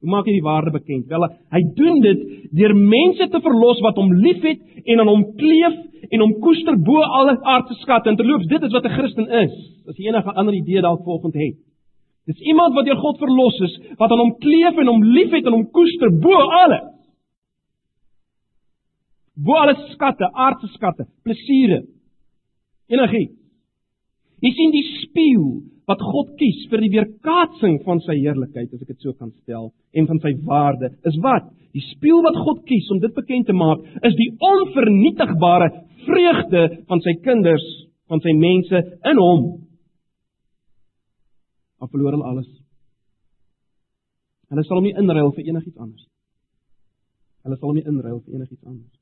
[0.05, 1.07] Hoe maak hy die waarde bekend?
[1.09, 1.23] Wel,
[1.55, 5.79] hy doen dit deur mense te verlos wat hom liefhet en aan hom kleef
[6.13, 8.13] en hom koester bo alle aardse skatte.
[8.13, 9.55] En terloops, dit is wat 'n Christen is.
[9.89, 11.57] As jy enige ander idee dalk volgens het.
[12.29, 15.53] Dis iemand wat deur God verlos is, wat aan hom kleef en hom liefhet en
[15.53, 16.93] hom koester bo alles.
[19.37, 21.87] Bo alle skatte, aardse skatte, plesiere.
[22.89, 23.41] Enigiets.
[24.41, 28.95] Jy sien die spieël wat God kies vir die weerkaatsing van sy heerlikheid, as ek
[28.95, 31.51] dit so kan stel, en van sy waarde, is wat?
[31.77, 35.69] Die spieël wat God kies om dit bekend te maak, is die onvernietigbare
[36.07, 37.67] vreugde van sy kinders,
[38.09, 39.45] van sy mense in hom
[41.85, 42.49] dan verloor hulle alles.
[44.49, 46.05] Hulle sal hom nie inruil vir enigiets anders.
[47.45, 48.95] Hulle sal hom nie inruil vir enigiets anders.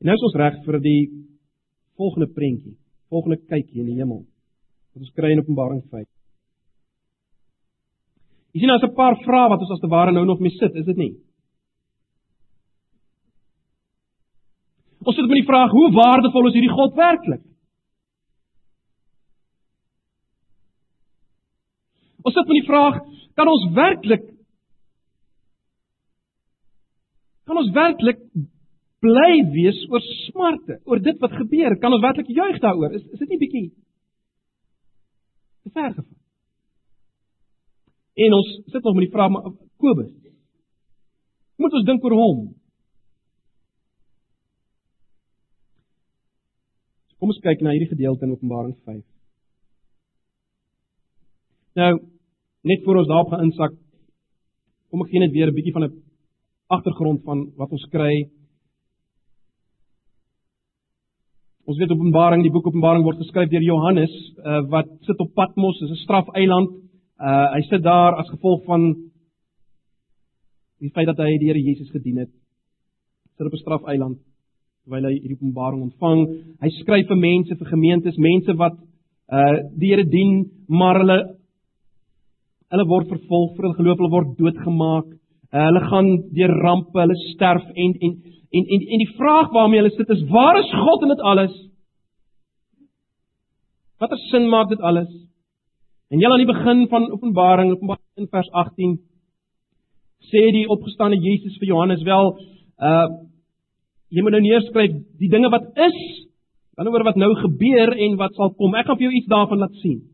[0.00, 1.02] En nou is ons reg vir die
[2.00, 2.74] volgende prentjie,
[3.12, 4.24] volgende kykie in die hemel.
[4.94, 6.06] Wat ons kry in Openbaring 5.
[8.54, 10.74] Jy sien daar's 'n paar vrae wat ons as te ware nou nog mee sit,
[10.74, 11.14] is dit nie?
[15.04, 17.42] Ons sit met die vraag: Hoe waardevol is hierdie God werklik?
[22.22, 23.02] Ons sit met die vraag,
[23.34, 24.34] kan ons werklik
[27.44, 28.20] kan ons werklik
[29.04, 31.76] bly wees oor smarte, oor dit wat gebeur?
[31.82, 32.96] Kan ons werklik juig daaroor?
[32.96, 33.64] Is is dit nie bietjie
[35.64, 36.20] te ver gevat?
[38.24, 39.48] En ons sit nog met die vraag maar
[39.82, 40.12] Kobus.
[41.58, 42.44] Moet ons dink oor hom?
[47.18, 49.02] Kom ons kyk na hierdie gedeelte in Openbaring 5.
[51.80, 51.92] Nou,
[52.68, 53.74] net voor ons daarop gaan insak,
[54.92, 56.02] kom ek gee net weer 'n bietjie van 'n
[56.68, 58.30] agtergrond van wat ons kry.
[61.64, 64.12] Ons weet Openbaring, die boek Openbaring word geskryf deur Johannes
[64.44, 66.74] uh, wat sit op Patmos, dis 'n strafeiland.
[67.16, 68.82] Uh hy sit daar as gevolg van
[70.80, 72.32] die feit dat hy die Here Jesus gedien het.
[73.38, 74.18] Sit op 'n strafeiland
[74.84, 76.20] terwyl hy hierdie Openbaring ontvang.
[76.60, 78.76] Hy skryf vir mense, vir gemeentes, mense wat
[79.32, 81.18] uh die Here dien, maar hulle
[82.72, 85.08] Hulle word vervolg vir hulle geloof, hulle word doodgemaak.
[85.52, 88.12] Uh, hulle gaan deur rampe, hulle sterf en en
[88.54, 91.54] en en, en die vraag waarmee hulle sit is: Waar is God in dit alles?
[93.98, 95.10] Watter sin maak dit alles?
[96.12, 98.98] En jy aan die begin van Openbaring, Openbaring in vers 18
[100.30, 102.34] sê die opgestane Jesus vir Johannes wel
[102.78, 103.06] uh
[104.14, 105.96] jy moet nou neerskryf die dinge wat is,
[106.78, 108.76] dan oor wat nou gebeur en wat sal kom.
[108.78, 110.04] Ek gaan vir jou iets daarvan laat sien.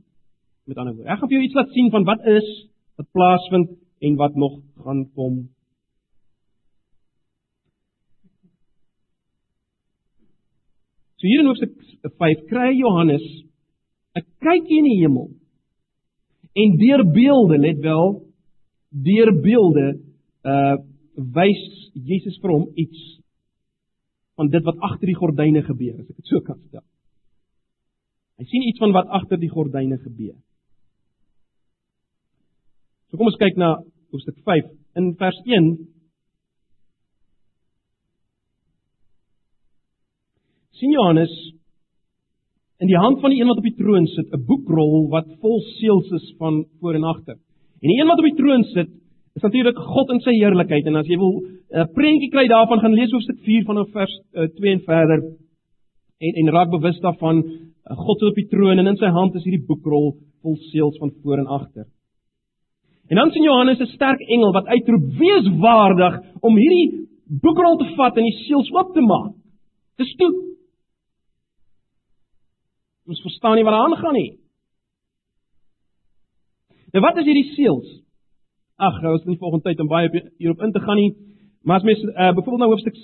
[0.64, 2.48] Met ander woorde, ek gaan vir jou iets laat sien van wat is,
[2.96, 3.74] wat plaasvind
[4.08, 5.42] en wat nog gaan kom.
[11.20, 11.74] So hier in hoofstuk
[12.16, 13.24] 5 kry Johannes
[14.16, 15.28] 'n kykie in die hemel.
[16.56, 18.22] En deur beelde, let wel,
[18.88, 20.00] deur beelde
[20.42, 20.76] uh
[21.14, 23.20] wys Jesus vir hom iets
[24.40, 26.84] van dit wat agter die gordyne gebeur, as ek dit so kan stel.
[28.40, 30.38] Hy sien iets van wat agter die gordyne gebeur.
[33.10, 33.74] So kom ons kyk na
[34.14, 35.68] hoofstuk 5 in vers 1.
[40.80, 41.32] Sien Johannes
[42.80, 45.60] in die hand van die een wat op die troon sit 'n boekrol wat vol
[45.76, 47.36] seels is van voor en agter.
[47.82, 48.88] En die een wat op die troon sit
[49.36, 52.94] is natuurlik God in sy heerlikheid en as jy wil 'n prentjie kry daarvan gaan
[52.94, 55.20] lees hoofstuk 4 vanaf vers 2 en verder
[56.20, 57.42] en en raak bewus daarvan
[57.84, 61.10] God sit op die troon en in sy hand is hierdie boekrol vol seels van
[61.22, 61.86] voor en agter.
[63.08, 67.08] En dan sien Johannes 'n sterk engel wat uitroep: "Wees waardig om hierdie
[67.42, 69.34] boekrol te vat en die seels oop te maak."
[69.96, 70.49] Dis toe.
[73.08, 74.30] Ons verstaan nie wat daar aangaan nie.
[76.92, 77.88] Nou wat is hierdie seels?
[78.80, 80.08] Ag, nou is nie volgende tyd om baie
[80.40, 81.12] hierop in te gaan nie.
[81.62, 82.96] Maar as mens uh, byvoorbeeld na hoofstuk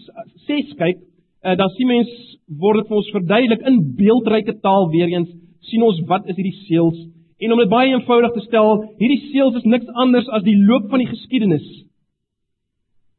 [0.49, 1.03] 6 kyk,
[1.45, 2.13] uh, dan sien mens
[2.61, 5.33] word dit vir ons verduidelik in beeldryke taal weer eens
[5.67, 6.99] sien ons wat is hierdie seels
[7.43, 10.87] en om dit baie eenvoudig te stel, hierdie seels is niks anders as die loop
[10.93, 11.67] van die geskiedenis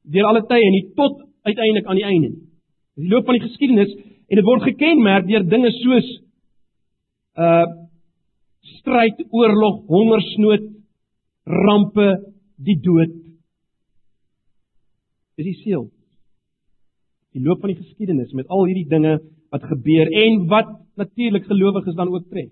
[0.07, 2.43] deur alle tye en nie tot uiteindelik aan die einde nie.
[2.97, 3.91] Die loop van die geskiedenis
[4.27, 6.07] en dit word gekenmerk deur dinge soos
[7.37, 7.65] uh
[8.67, 10.65] stryd, oorlog, hongersnood,
[11.47, 12.07] rampe,
[12.59, 13.13] die dood.
[15.37, 15.85] Dis die seël.
[17.31, 19.13] Die loop van die geskiedenis met al hierdie dinge
[19.53, 22.51] wat gebeur en wat natuurlik gelowiges dan ook tref.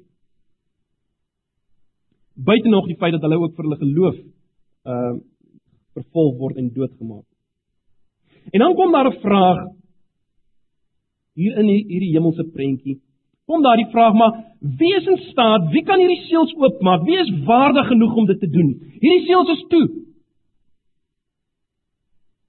[2.35, 4.19] Buite nog die feit dat hulle ook vir hulle geloof
[4.91, 5.15] uh
[5.95, 7.23] vervolg word en doodgemaak.
[8.51, 9.59] En dan kom daar 'n vraag
[11.33, 12.99] hier in hierdie hemelse prentjie.
[13.45, 14.43] Kom daar die vraag maar
[14.77, 15.69] wie is in staat?
[15.69, 17.03] Wie kan hierdie seels oopmaak?
[17.05, 18.71] Wie is waardig genoeg om dit te doen?
[18.99, 19.85] Hierdie seels is toe.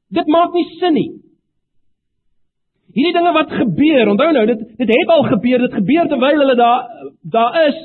[0.08, 1.10] Dit maak nie sin nie.
[2.96, 6.56] Hierdie dinge wat gebeur, onthou nou, dit dit het al gebeur, dit gebeur terwyl hulle
[6.56, 6.86] daar
[7.34, 7.76] daar is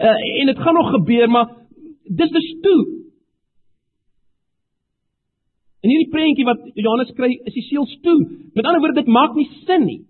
[0.00, 1.54] uh, en dit gaan nog gebeur, maar
[2.04, 2.80] dis dis toe.
[5.80, 8.18] En hierdie prentjie wat Johannes kry, is die seels toe.
[8.52, 10.00] Met ander woorde, dit maak nie sin nie.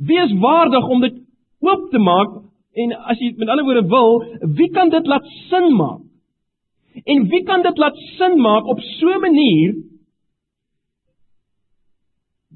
[0.00, 1.20] Wie is waardig om dit
[1.64, 2.40] oop te maak?
[2.74, 4.20] En as jy met ander woorde wil,
[4.58, 6.02] wie kan dit laat sin maak?
[7.04, 9.74] En wie kan dit laat sin maak op so 'n manier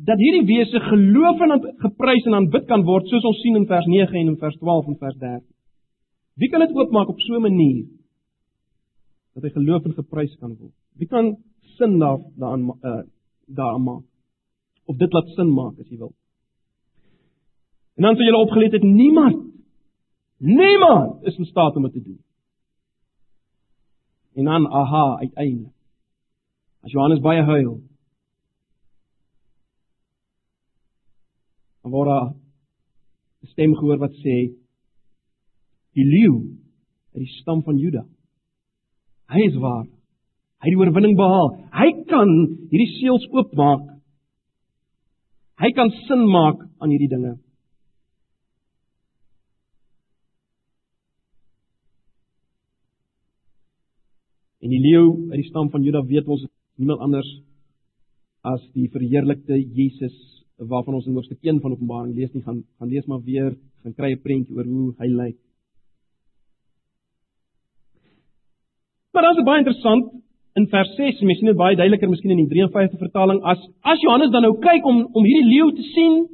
[0.06, 3.86] dat hierdie wese geloof en geprys en aanbid kan word soos ons sien in vers
[3.86, 5.46] 9 en in vers 12 en vers 13.
[6.38, 7.86] Wie kan dit oopmaak op so 'n manier
[9.34, 10.74] dat hy geloof en geprys kan word?
[10.98, 11.36] Wie kan
[11.76, 13.02] sin daar daaraan uh,
[13.46, 14.04] daaraan maak?
[14.86, 16.14] Of dit laat sin maak as jy wil.
[17.98, 19.44] En dan sou julle opgelet het niemand
[20.38, 22.20] niemand is in staat om dit te doen.
[24.34, 25.72] En dan aha uiteindelik.
[26.80, 27.80] As Johannes baie huil.
[31.82, 32.34] Dan word daar
[33.42, 34.54] 'n stem gehoor wat sê
[35.92, 36.34] die leeu
[37.14, 38.06] uit die stam van Juda.
[39.26, 39.84] Hy is waar.
[40.58, 41.50] Hy het die oorwinning behaal.
[41.72, 42.28] Hy kan
[42.70, 43.98] hierdie seels oopmaak.
[45.58, 47.38] Hy kan sin maak aan hierdie dinge.
[54.68, 56.42] En die leeu uit die stam van Juda weet ons
[56.76, 57.28] niemand anders
[58.44, 60.16] as die verheerlikte Jesus
[60.60, 63.94] waarvan ons in hoofstuk 1 van Openbaring lees nie gaan gaan lees maar weer gaan
[63.96, 65.38] kry 'n prentjie oor hoe hy lyk.
[69.12, 70.04] Maar dit is baie interessant
[70.60, 74.04] in vers 6, mens sien dit baie duideliker miskien in die 53 vertaling as as
[74.04, 76.28] Johannes dan nou kyk om om hierdie leeu te sien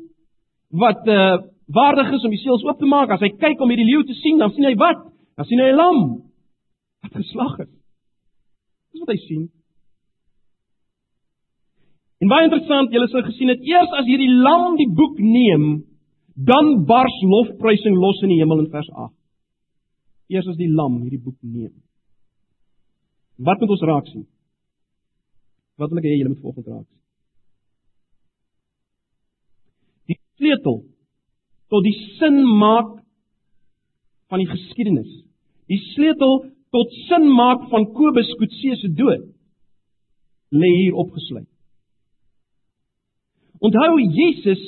[0.70, 3.90] wat uh waardig is om die seels oop te maak, as hy kyk om hierdie
[3.92, 5.07] leeu te sien, dan sien hy wat?
[5.37, 6.23] Dan sien hy 'n lam
[7.03, 7.84] wat geslag is.
[8.94, 9.44] Dis wat hy sien.
[12.22, 15.83] En baie interessant, julle sou gesien het eers as hierdie lam die boek neem,
[16.35, 19.12] dan bars lofprysing los in die hemel in vers 8.
[20.33, 21.74] Eers as die lam hierdie boek neem.
[23.44, 24.24] Wat moet ons raak sien?
[25.76, 27.00] Wat wil ek hê julle moet volgens raak sien?
[30.14, 30.85] Die sleutel
[31.74, 32.94] tot die sin maak
[34.30, 35.11] van die geskiedenis.
[35.70, 39.28] Die sleutel tot sin maak van Kobus Kutse se dood
[40.54, 41.50] lê hier opgesluit.
[43.62, 44.62] Onthou Jesus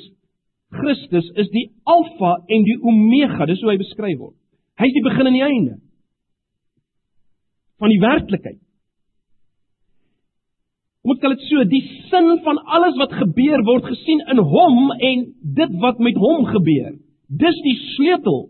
[0.77, 4.37] Christus is die alfa en die omega, dis hoe hy beskryf word.
[4.79, 5.75] Hy is die begin en die einde
[7.77, 8.63] van die werklikheid.
[11.07, 15.27] Moet dit so die sin van alles wat gebeur word gesien in hom en
[15.59, 16.97] dit wat met hom gebeur.
[17.29, 18.41] Dis die sleutel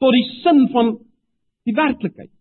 [0.00, 0.94] tot die sin van
[1.66, 2.33] die werklikheid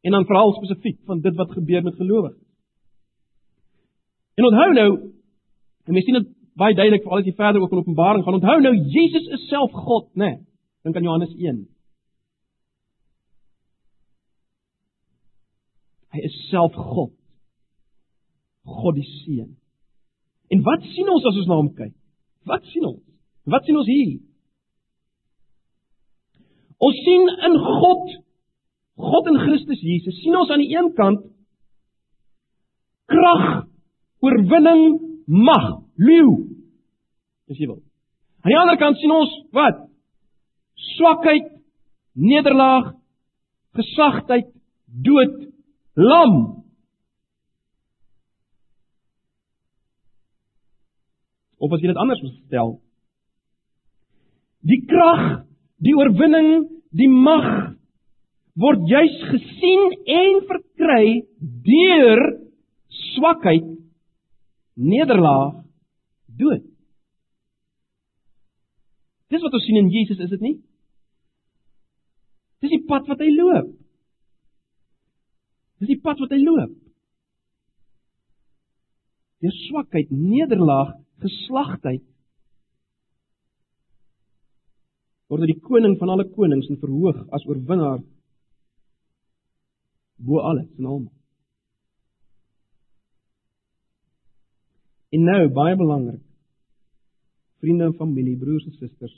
[0.00, 2.46] en dan veral spesifiek van dit wat gebeur met gelowiges.
[4.34, 4.90] En onthou nou,
[5.84, 8.60] en mens sien dit baie duidelik veral as jy verder ook in Openbaring gaan, onthou
[8.60, 10.24] nou Jesus is self God, né?
[10.24, 10.38] Nee,
[10.82, 11.60] Dink aan Johannes 1.
[16.10, 17.12] Hy is self God.
[18.64, 19.52] God die Seun.
[20.50, 21.92] En wat sien ons as ons na hom kyk?
[22.48, 23.02] Wat sien ons?
[23.50, 24.16] Wat sien ons hier?
[26.80, 28.16] Ons sien in God
[29.00, 31.26] God in Christus Jesus sien ons aan die een kant
[33.10, 33.64] krag,
[34.22, 34.84] oorwinning,
[35.26, 35.66] mag,
[35.98, 36.34] leeu.
[37.50, 37.80] As jy wil.
[38.44, 39.82] Aan die ander kant sien ons wat?
[40.94, 41.50] Swakheid,
[42.14, 42.92] nederlaag,
[43.78, 44.48] gesagtheid,
[44.86, 45.36] dood,
[45.98, 46.38] lam.
[51.60, 52.78] Of as jy dit anders stel,
[54.64, 55.42] die krag,
[55.80, 57.79] die oorwinning, die mag
[58.60, 61.04] word juis gesien en verkry
[61.64, 62.22] deur
[63.14, 63.66] swakheid,
[64.76, 65.62] nederlaag,
[66.40, 66.66] dood.
[69.30, 70.56] Dis wat ons sien in Jesus, is dit nie?
[72.60, 73.70] Dis die pad wat hy loop.
[75.80, 76.74] Dis die pad wat hy loop.
[79.40, 82.04] Deur swakheid, nederlaag, geslagtheid
[85.30, 88.00] word hy die koning van alle konings en verhoog as oorwinnaar
[90.24, 91.12] bo alles en almal.
[95.10, 96.22] En nou baie belangrik.
[97.60, 99.16] Vriende en familie, broers en susters.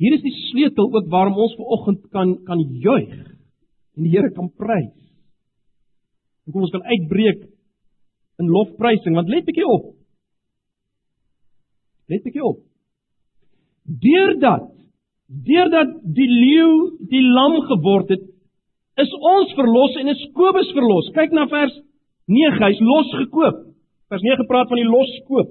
[0.00, 3.12] Hier is die sleutel ook waarom ons ver oggend kan kan juig
[3.94, 4.94] en die Here kan prys.
[6.44, 7.44] Hoekom ons kan uitbreek
[8.42, 9.92] in lofprysing want let bietjie op.
[12.10, 12.64] Let bietjie op.
[13.84, 14.72] Deurdat
[15.24, 16.72] deurdat die leeu
[17.10, 18.24] die lam geword het,
[19.00, 21.10] is ons verlos en is Kobus verlos.
[21.16, 21.74] Kyk na vers
[22.30, 23.60] 9, hy's losgekoop.
[24.12, 25.50] Vers 9 praat van die loskoop.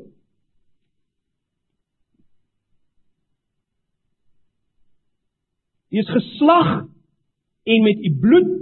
[5.94, 6.70] Hy is geslag
[7.70, 8.54] en met u bloed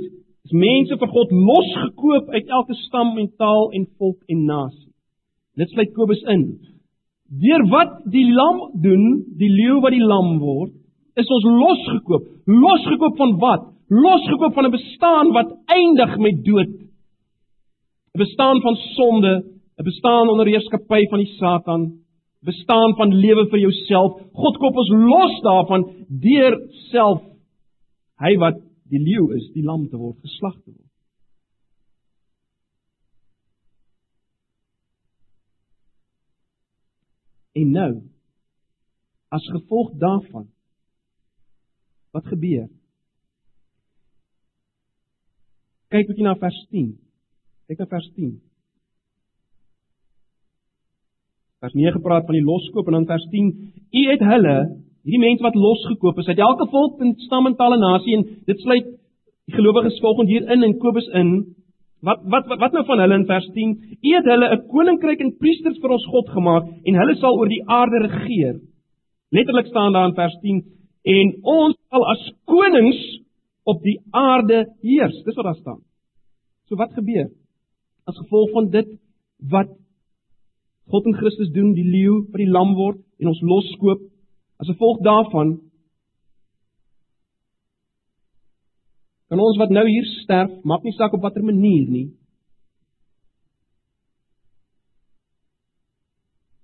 [0.47, 4.89] is mense vir God losgekoop uit elke stam en taal en volk en nasie.
[5.59, 6.45] Dit sluit Kobus in.
[7.31, 9.05] Deur wat die lam doen,
[9.39, 10.73] die leeu wat die lam word,
[11.15, 12.27] is ons losgekoop.
[12.49, 13.70] Losgekoop van wat?
[13.91, 16.73] Losgekoop van 'n bestaan wat eindig met dood.
[18.13, 19.43] 'n Bestaan van sonde,
[19.77, 22.01] 'n bestaan onder heerskappy van die Satan,
[22.39, 24.21] bestaan van lewe vir jouself.
[24.33, 27.21] God koop ons los daarvan deur self
[28.21, 30.87] hy wat die leeu is, die lam te word geslag te word.
[37.53, 38.01] En nou
[39.29, 40.47] as gevolg daarvan
[42.11, 42.69] wat gebeur?
[45.91, 46.93] Kyk bietjie na vers 10.
[47.67, 48.31] Kyk na vers 10.
[51.61, 53.49] Vers 9 praat van die loskoop en dan vers 10:
[53.99, 54.55] U het hulle,
[55.03, 58.23] hierdie mense wat losgekoop is uit elke volk en stam en taal en nasie en
[58.47, 61.31] dit sluit die gelowiges volgens hier in in Kobus in.
[62.07, 63.75] Wat wat wat, wat nou van hulle in vers 10?
[63.99, 67.51] U het hulle 'n koninkryk en priesters vir ons God gemaak en hulle sal oor
[67.51, 68.61] die aarde regeer.
[69.31, 70.63] Letterlik staan daar in vers 10
[71.03, 73.20] en ons sal as konings
[73.63, 75.23] op die aarde heers.
[75.25, 75.81] Dis wat daar staan.
[76.69, 77.29] So wat gebeur?
[78.09, 78.95] As gevolg van dit
[79.51, 79.69] wat
[80.91, 84.01] God in Christus doen, die leeu wat die lam word en ons loskoop,
[84.59, 85.59] as gevolg daarvan
[89.31, 92.09] kan ons wat nou hier sterf, maak nie saak op watter manier nie,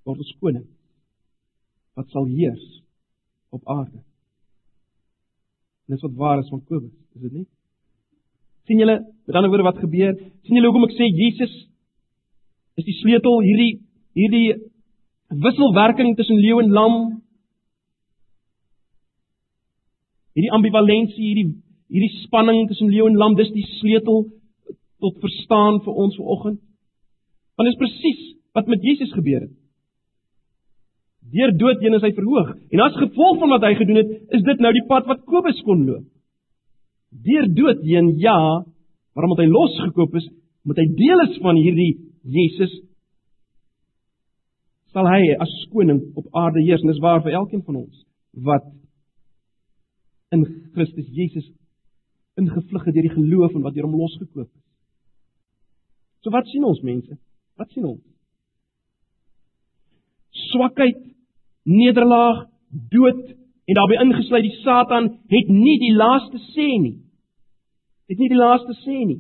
[0.03, 0.65] word ons koning
[1.97, 2.65] wat sal heers
[3.55, 4.01] op aarde.
[5.87, 7.47] Dis wat waar is van Kobus, is dit nie?
[8.67, 10.15] sien julle met ander woorde wat gebeur?
[10.43, 11.53] sien julle hoekom ek sê Jesus
[12.77, 13.79] is die sleutel hierdie
[14.17, 14.57] hierdie
[15.45, 16.97] wisselwerking tussen leeu en lam?
[20.37, 21.47] Hierdie ambivalensie, hierdie
[21.87, 24.25] hierdie spanning tussen leeu en lam, dis die sleutel
[25.03, 26.59] tot verstaan vir ons vanoggend.
[27.55, 28.23] Want dit is presies
[28.57, 29.53] wat met Jesus gebeur het.
[31.33, 32.53] Deur dood heen is hy verhoog.
[32.71, 35.59] En as gevolg van wat hy gedoen het, is dit nou die pad wat Kobus
[35.67, 36.05] kon loop
[37.09, 38.37] deur dood heen ja,
[39.13, 40.27] maar omdat hy losgekoop is,
[40.65, 41.93] omdat hy deel is van hierdie
[42.27, 42.73] Jesus
[44.95, 48.03] sal hy as koning op aarde heers en dis waar vir elkeen van ons
[48.47, 48.65] wat
[50.35, 50.43] in
[50.75, 51.47] Christus Jesus
[52.37, 54.63] ingevlug het deur die geloof en wat deur hom losgekoop is.
[56.21, 57.15] So wat sien ons mense?
[57.57, 58.03] Wat sien ons?
[60.51, 60.99] Swakheid,
[61.67, 62.45] nederlaag,
[62.91, 63.23] dood
[63.67, 66.97] en daarbey ingesluit die Satan het nie die laaste sê nie.
[68.07, 69.19] Het nie die laaste sê nie.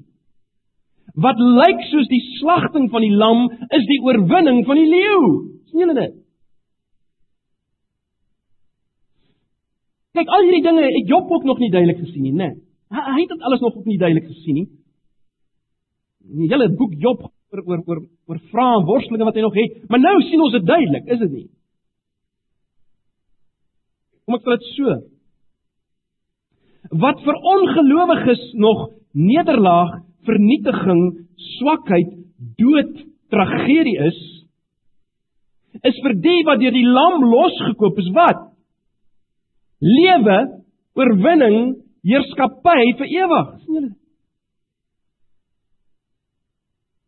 [1.17, 5.21] Wat lyk soos die slagting van die lam is die oorwinning van die leeu.
[5.67, 6.15] sien julle dit?
[10.17, 12.53] Kyk, al hierdie dinge het Job ook nog nie duidelik gesien nie, né?
[12.93, 14.67] Hy, hy het dit alles nog nie duidelik gesien nie.
[16.37, 19.77] Die hele boek Job oor oor oor oor vrae en worstelinge wat hy nog het,
[19.91, 21.45] maar nou sien ons dit duidelik, is dit nie?
[24.27, 24.93] Kom ek sê dit so.
[26.99, 31.03] Wat vir ongelowiges nog nederlaag, vernietiging,
[31.55, 32.09] swakheid,
[32.59, 32.91] dood,
[33.31, 34.17] tragedie is,
[35.87, 38.41] is vir die wat deur die lam losgekoop is wat?
[39.79, 40.37] Lewe,
[40.99, 43.53] oorwinning, heerskappy vir ewig.
[43.63, 43.93] sien julle?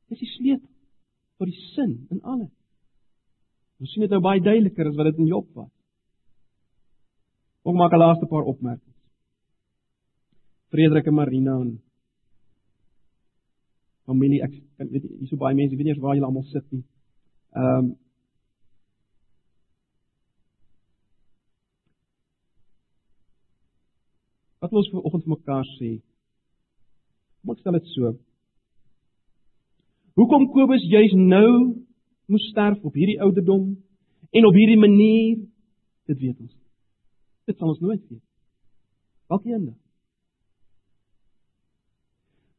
[0.07, 0.69] Dis die sleutel
[1.39, 2.53] vir die sin in alles.
[3.83, 5.71] Ons sien dit nou baie duideliker as wat dit in Job was.
[7.63, 8.97] Kom maak 'n laaste paar opmerkings.
[10.71, 11.81] Frederik en Marina en
[14.05, 14.43] familie.
[14.43, 16.83] Ek weet hier so baie mense, weet nie waar julle almal sit nie.
[17.55, 17.97] Ehm um,
[24.59, 25.91] Wat ons vir oggend vir mekaar sê.
[27.39, 28.11] Kom ek stel dit so.
[30.19, 31.51] Hoekom Kobus juis nou
[32.27, 33.69] moes sterf op hierdie ouderdom
[34.35, 35.39] en op hierdie manier?
[36.11, 36.58] Dit weet ons.
[37.49, 38.25] Dit sal ons nooit weet.
[39.29, 39.77] Dalk eendag.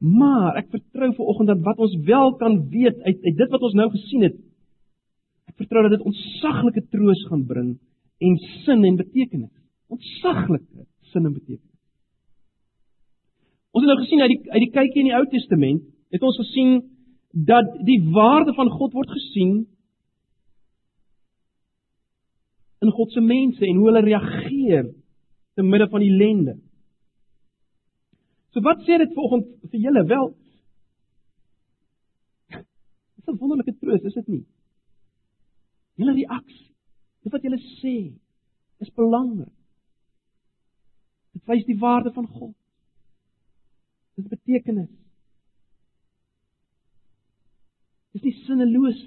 [0.01, 3.67] Maar ek vertrou ver oggend dat wat ons wel kan weet uit uit dit wat
[3.69, 4.39] ons nou gesien het.
[5.51, 7.75] Ek vertrou dat dit ontsaglike troos gaan bring
[8.21, 9.53] en sin en betekenis.
[9.93, 11.67] Ontsaglike sin en betekenis.
[13.71, 16.39] Ons het nou gesien uit die uit die kykie in die Ou Testament, het ons
[16.43, 16.81] gesien
[17.31, 19.61] dat die waarde van God word gesien
[22.81, 24.89] in God se mense en hoe hulle reageer
[25.55, 26.57] te midde van die ellende.
[28.51, 30.05] So wat sê dit vanoggend vir julle?
[30.09, 30.33] Wel,
[33.17, 34.45] dis 'n wonderlike troos, is dit nie?
[36.01, 36.73] Julle reaksie,
[37.23, 37.97] dit wat julle sê,
[38.81, 39.53] is belangrik.
[41.33, 42.57] Dit wys die waarde van God.
[44.17, 44.91] Dit betekenis.
[48.13, 49.01] Dis nie sinneloos.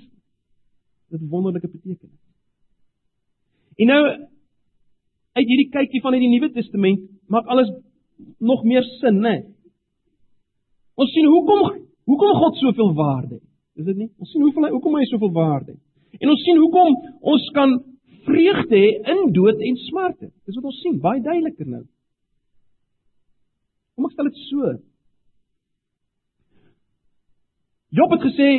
[1.11, 2.22] Dit wonderlike betekenis.
[3.77, 4.01] En nou
[5.33, 7.71] uit hierdie kykie van uit die Nuwe Testament maak alles
[8.39, 9.39] nog meer sin, né?
[10.99, 11.63] Ons sien hoekom
[12.09, 13.47] hoekom God soveel waarde het.
[13.79, 14.11] Is dit nie?
[14.21, 15.81] Ons sien hoeveel hy hoekom hy soveel waarde het.
[16.21, 16.93] En ons sien hoekom
[17.33, 17.73] ons kan
[18.27, 20.29] vreugde hê in dood en smarte.
[20.45, 21.83] Dis wat ons sien, baie duideliker nou.
[23.97, 24.73] Kom ek stel dit so.
[27.93, 28.49] Job het gesê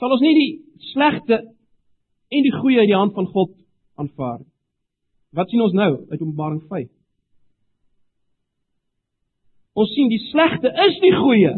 [0.00, 0.52] sal ons nie die
[0.92, 1.40] slegte
[2.28, 3.56] en die goeie uit die hand van God
[3.98, 4.40] aanvaar.
[5.36, 6.88] Wat sien ons nou uit Openbaring 5?
[9.78, 11.52] Ons sien die slegte is die goeie.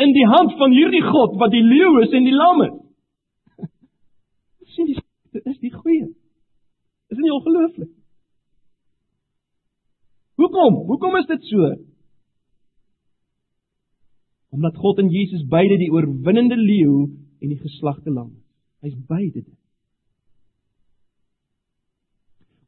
[0.00, 2.76] In die hand van hierdie God wat die leeu is en die lam is.
[4.64, 6.08] Ons sien die slegte is die goeie.
[7.10, 7.92] Is dit nie ongelooflik?
[10.40, 10.82] Hoekom?
[10.88, 11.70] Hoekom is dit so?
[14.56, 17.10] Omdat God in Jesus beide die oorwinnende leeu
[17.40, 18.46] en die geslagte lam is.
[18.88, 19.59] Hy's beide dit.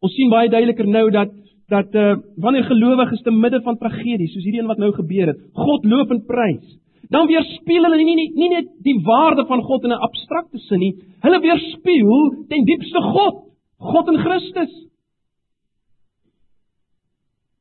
[0.03, 1.39] Ons sien baie duideliker nou dat
[1.73, 5.39] dat uh, wanneer gelowiges te midde van tragedie soos hierdie een wat nou gebeur het,
[5.57, 6.75] God loop en prys.
[7.13, 10.81] Dan weerspieël hulle nie, nie nie net die waarde van God in 'n abstrakte sin
[10.81, 10.93] nie,
[11.25, 13.41] hulle weerspieël ten diepste God,
[13.79, 14.75] God in Christus.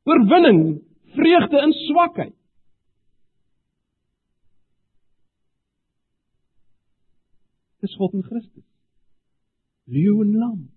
[0.04, 0.82] Oorwinning,
[1.14, 2.34] vreugde in swakheid.
[7.80, 8.64] Dis God in Christus.
[9.86, 10.71] Leeu en lam.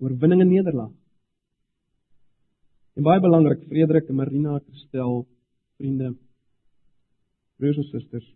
[0.00, 0.92] Oorwinning en nederlaag.
[2.96, 5.24] En baie belangrik, Frederik en Marina gestel,
[5.78, 6.14] vriende,
[7.60, 8.28] broers en susters.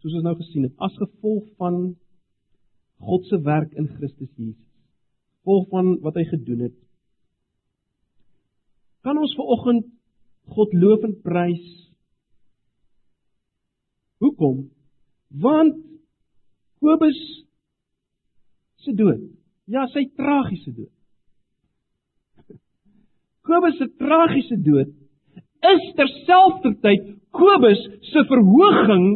[0.00, 1.96] Soos ons nou gesien het, as gevolg van
[3.06, 4.62] God se werk in Christus Jesus,
[5.40, 6.76] gevolg van wat hy gedoen het,
[9.06, 9.90] kan ons ver oggend
[10.56, 11.66] God loof en prys.
[14.22, 14.64] Hoekom?
[15.42, 15.78] Want
[16.80, 17.18] Kobus
[18.86, 19.22] se dood.
[19.66, 20.92] Ja, sy tragiese dood.
[23.46, 24.94] Kobus se tragiese dood
[25.66, 27.80] is terselfdertyd Kobus
[28.12, 29.08] se verhoging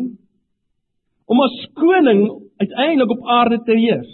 [1.31, 2.25] om as koning
[2.61, 4.11] uiteindelik op aarde te heers.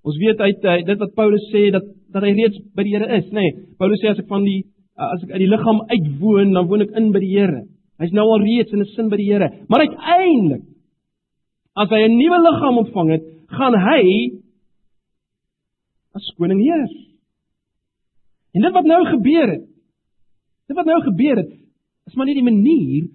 [0.00, 3.06] Ons weet uit uh, dit wat Paulus sê dat dat hy reeds by die Here
[3.20, 3.44] is, nê.
[3.44, 6.66] Nee, Paulus sê as ek van die uh, as ek uit die liggaam uitwoon, dan
[6.66, 7.60] woon ek in by die Here.
[8.00, 9.50] Hy's nou al reeds in 'n sin by die Here.
[9.68, 10.64] Maar uiteindelik
[11.74, 14.02] as hy 'n nuwe liggaam ontvang het, gaan hy
[16.14, 16.94] as koning heers.
[18.54, 19.66] En dit wat nou gebeur het,
[20.66, 21.52] dit wat nou gebeur het,
[22.06, 23.08] is maar nie die manier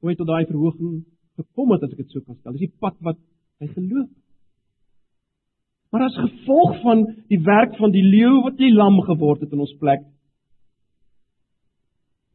[0.00, 1.04] hoe hy tot daai verhoging
[1.40, 2.52] gekom het as ek dit so kan stel.
[2.52, 3.18] Dis die pad wat
[3.60, 4.22] hy geloop het.
[5.94, 9.62] Maar as gevolg van die werk van die leeu wat die lam geword het in
[9.64, 10.02] ons plek,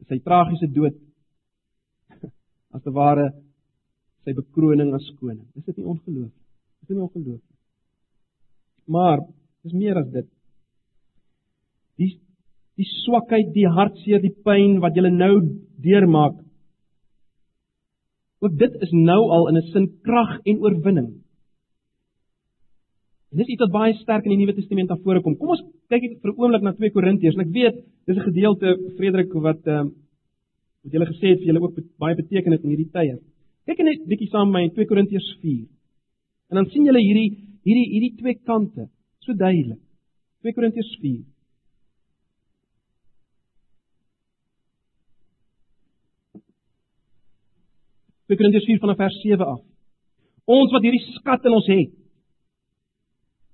[0.09, 0.97] sy tragiese dood
[2.74, 3.32] as te ware
[4.26, 5.47] sy bekroning as koning.
[5.57, 6.36] Is dit nie ongelooflik?
[6.82, 7.57] Is dit nie ongelooflik?
[8.91, 9.24] Maar
[9.65, 10.28] dis meer as dit.
[12.01, 12.11] Die
[12.80, 15.34] die swakheid, die hartseer, die pyn wat jy nou
[15.84, 16.39] deurmaak.
[18.41, 21.09] Ook dit is nou al in 'n sin krag en oorwinning.
[23.32, 25.38] En dis iets wat baie sterk in die Nuwe Testament na vore kom.
[25.38, 27.36] Kom ons kyk vir 'n oomblik na 2 Korintiërs.
[27.36, 27.76] En ek weet
[28.07, 29.91] dis 'n gedeelte Frederik wat ehm uh,
[30.82, 33.19] wat julle gesê het vir julle ook baie beteken het in hierdie tye.
[33.69, 35.67] Kyk net bietjie saam met my in 2 Korintiërs 4.
[36.49, 37.29] En dan sien julle hierdie
[37.67, 38.88] hierdie hierdie twee kante
[39.21, 39.82] so duidelik.
[40.41, 41.21] 2 Korintiërs 4.
[48.32, 49.61] Korintiërs 4 vanaf vers 7 af.
[50.49, 51.91] Ons wat hierdie skat in ons het.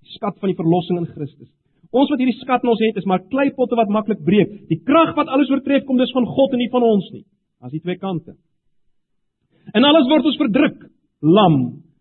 [0.06, 1.52] Die skat van die verlossing in Christus.
[1.96, 4.52] Ons wat hierdie skat in ons het is maar kleipotte wat maklik breek.
[4.72, 7.24] Die krag wat alles oortref kom dus van God en nie van ons nie.
[7.64, 8.36] As die twee kante.
[9.76, 10.88] En alles word ons verdruk,
[11.24, 11.58] lam.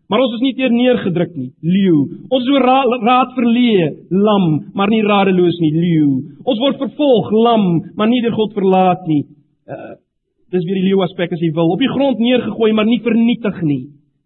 [0.07, 1.97] Maar ons is nie teer neergedruk nie, leeu.
[2.31, 4.45] Ons is oor ra raad verleë, lam,
[4.77, 6.11] maar nie radeloos nie, leeu.
[6.47, 7.65] Ons word vervolg, lam,
[7.99, 9.25] maar nie deur God verlaat nie.
[9.67, 9.97] Uh,
[10.55, 11.73] dis weer die leeu aspek as jy wil.
[11.73, 13.81] Op die grond neergegooi, maar nie vernietig nie.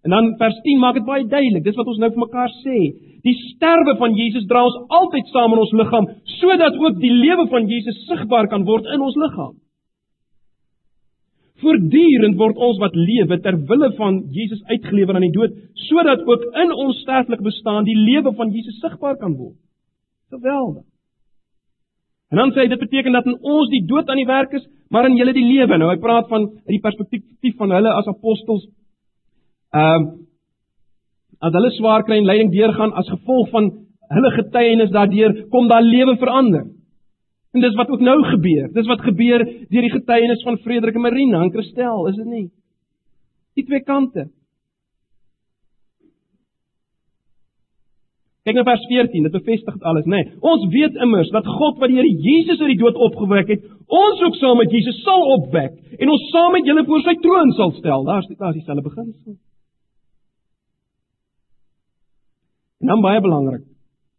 [0.05, 1.65] En dan vers 10 maak dit baie duidelik.
[1.65, 2.77] Dis wat ons nou vir mekaar sê.
[3.25, 6.07] Die sterwe van Jesus dra ons altyd saam in ons liggaam,
[6.39, 9.55] sodat ook die lewe van Jesus sigbaar kan word in ons liggaam.
[11.61, 15.57] Voortdurend word ons wat lewe ter wille van Jesus uitgelewer aan die dood,
[15.87, 19.59] sodat ook in ons sterflike bestaan die lewe van Jesus sigbaar kan word.
[20.33, 20.87] Geweldig.
[22.31, 24.65] En dan sê hy dit beteken dat in ons die dood aan die werk is,
[24.89, 25.77] maar in julle die lewe.
[25.77, 28.65] Nou hy praat van uit die perspektief van hulle as apostels.
[29.75, 30.11] Ehm um,
[31.41, 33.71] as hulle swaar kry en lyding deurgaan as gevolg van
[34.11, 36.67] hulle getuienis daardeur kom daar lewe verander.
[37.51, 38.69] En dis wat ook nou gebeur.
[38.75, 42.45] Dis wat gebeur deur die getuienis van Frederik en Marina en Christel, is dit nie?
[43.59, 44.29] Die twee kante.
[48.41, 50.23] Kyk na vers 14, dit bevestig alles, nê.
[50.23, 53.67] Nee, ons weet immers dat God wat die Here Jesus uit die dood opgewek het,
[53.85, 57.53] ons ook saam met Jesus sal opwek en ons saam met julle voor sy troon
[57.59, 58.07] sal stel.
[58.07, 59.37] Daar's daar's dieselfde beginsel.
[62.81, 63.65] En dan baie belangrik.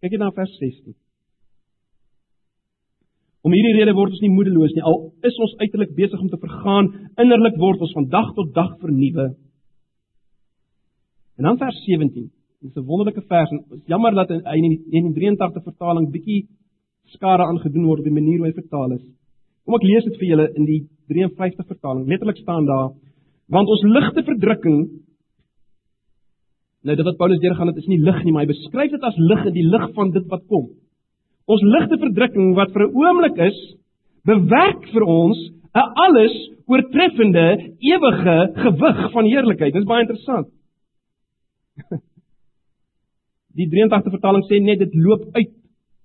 [0.03, 0.95] Kyk net na vers 16.
[3.43, 4.85] Om hierdie rede word ons nie moedeloos nie.
[4.87, 8.77] Al is ons uiterlik besig om te vergaan, innerlik word ons van dag tot dag
[8.83, 9.33] vernuwe.
[11.41, 12.31] En dan vers 17.
[12.63, 14.57] Dit is 'n wonderlike vers en jammer dat hy
[14.91, 16.47] in die 83 vertaling bietjie
[17.11, 19.03] skade aangedoen word op die manier hoe hy vertaal is.
[19.65, 22.07] Kom ek lees dit vir julle in die 53 vertaling.
[22.07, 22.91] Letterlik staan daar:
[23.49, 24.79] Want ons ligte verdrukking
[26.83, 29.19] Nou dit wat Paulus deurgaan het is nie lig nie, maar hy beskryf dit as
[29.19, 30.67] lig in die lig van dit wat kom.
[31.47, 33.59] Ons ligte verdrukking wat vir 'n oomblik is,
[34.27, 35.39] bewerk vir ons
[35.75, 36.35] 'n alles
[36.67, 37.47] oortreffende
[37.79, 39.73] ewige gewig van heerlikheid.
[39.73, 40.49] Dis baie interessant.
[43.59, 45.53] Die 83 vertaling sê net dit loop uit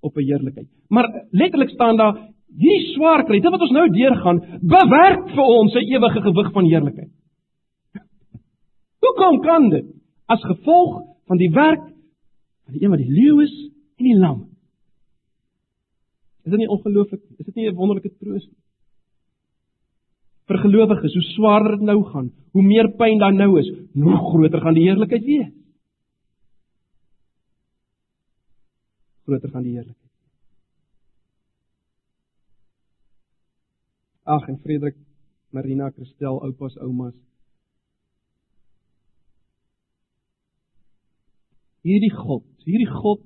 [0.01, 0.67] op 'n heerlikheid.
[0.89, 2.17] Maar letterlik staan daar
[2.57, 6.65] hierdie swaar kry, dit wat ons nou deurgaan, bewerk vir ons 'n ewige gewig van
[6.65, 7.11] heerlikheid.
[9.01, 9.96] Hoe kom kan dit?
[10.27, 11.83] As gevolg van die werk
[12.67, 13.53] van die een wat die leeu is
[13.97, 14.39] en die lam.
[16.43, 17.23] Is dit nie ongelooflik?
[17.39, 18.57] Is dit nie 'n wonderlike troos nie?
[20.47, 24.61] Vir gelowiges, hoe swaarder dit nou gaan, hoe meer pyn daar nou is, hoe groter
[24.61, 25.51] gaan die heerlikheid wees.
[29.25, 30.11] Groter gaan die heerlikheid.
[34.23, 34.95] Ag, en Frederik,
[35.51, 37.15] Marina, Christel, oupas, oumas.
[41.85, 43.23] Hierdie God, hierdie God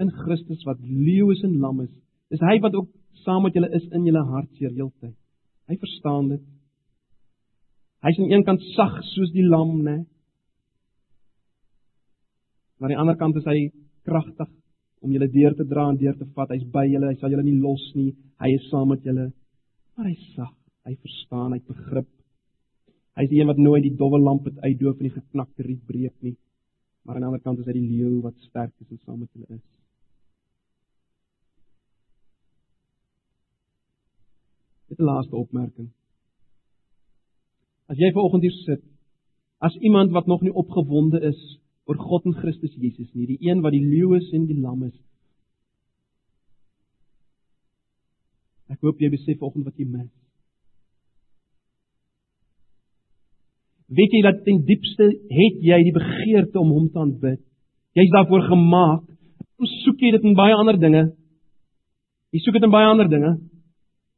[0.00, 1.90] in Christus wat leeu is en lam is,
[2.30, 2.88] Dis hy wat ook
[3.24, 5.16] saam met julle is in julle hartseer heeltyd.
[5.70, 6.42] Hy verstaan dit.
[8.06, 9.98] Hy's aan een kant sag soos die lam, né?
[12.78, 13.58] Maar aan die ander kant is hy
[14.08, 14.48] kragtig
[15.04, 16.54] om julle deur te dra en deur te vat.
[16.54, 18.14] Hy's by julle, hy sal julle nie los nie.
[18.40, 19.28] Hy is saam met julle.
[19.98, 20.54] Maar hy's sag.
[20.86, 22.08] Hy verstaan, hy begrip.
[23.18, 26.38] Hy's die een wat nooit die dowwe lamp uitdoof en die geknakte riet breek nie.
[27.02, 29.32] Maar aan die ander kant is hy die leeu wat sterk is en saam met
[29.32, 29.66] julle is.
[34.90, 35.90] Dit is 'n laaste opmerking.
[37.86, 38.82] As jy vanoggend hier sit
[39.60, 43.60] as iemand wat nog nie opgewonde is oor God en Christus Jesus nie, die een
[43.60, 44.96] wat die leeu is en die lam is.
[48.72, 50.12] Ek hoop jy besef vanoggend wat jy mis.
[53.90, 57.40] Weet jy dat ten diepste het jy die begeerte om hom te aanbid?
[57.98, 59.02] Jy's daarvoor gemaak.
[59.58, 61.08] Hoe soek jy dit in baie ander dinge?
[62.30, 63.32] Jy soek dit in baie ander dinge.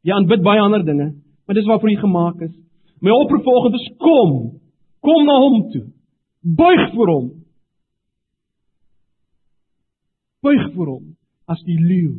[0.05, 1.13] Jy aanbid baie ander dinge,
[1.47, 2.53] maar dis waarvoor jy gemaak is.
[3.01, 4.35] My oproep vanoggend is kom.
[5.03, 5.87] Kom na hom toe.
[6.43, 7.27] Buig voor hom.
[10.43, 11.11] Buig voor hom
[11.51, 12.15] as die leeu.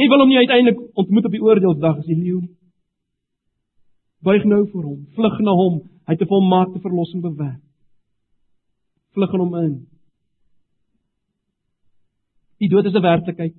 [0.00, 2.54] Jy wil hom nie uiteindelik ontmoet op die oordeelsdag as die leeu nie.
[4.24, 5.02] Buig nou voor hom.
[5.14, 5.82] Vlug na hom.
[6.06, 7.62] Hy het 'n volmaakte verlossing bewerk.
[9.12, 9.86] Vlug in hom in.
[12.58, 13.54] Die dood is 'n werklikheid.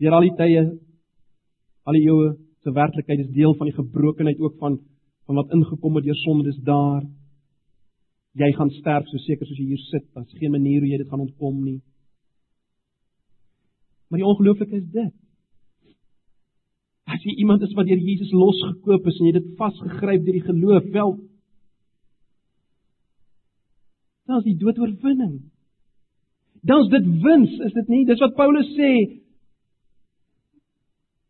[0.00, 0.62] deur al die tye
[1.86, 4.80] al die eeue se werklikheid is deel van die gebrokenheid ook van
[5.26, 7.02] van wat ingekom het deur sonde dis daar.
[8.38, 10.04] Jy gaan sterf so seker soos jy hier sit.
[10.14, 11.80] Daar's geen manier hoe jy dit gaan ontkom nie.
[14.06, 15.14] Maar die ongelooflike is dit.
[17.06, 20.46] As jy iemand is wat deur Jesus losgekoop is en jy dit vasgegryp deur die
[20.48, 21.16] geloof, wel
[24.26, 25.36] dan is die dood oorwinning.
[26.66, 28.02] Dan is dit wins, is dit nie?
[28.08, 28.90] Dis wat Paulus sê.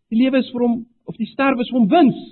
[0.09, 2.23] Die lewe is vir hom of die sterwe is vir hom wins.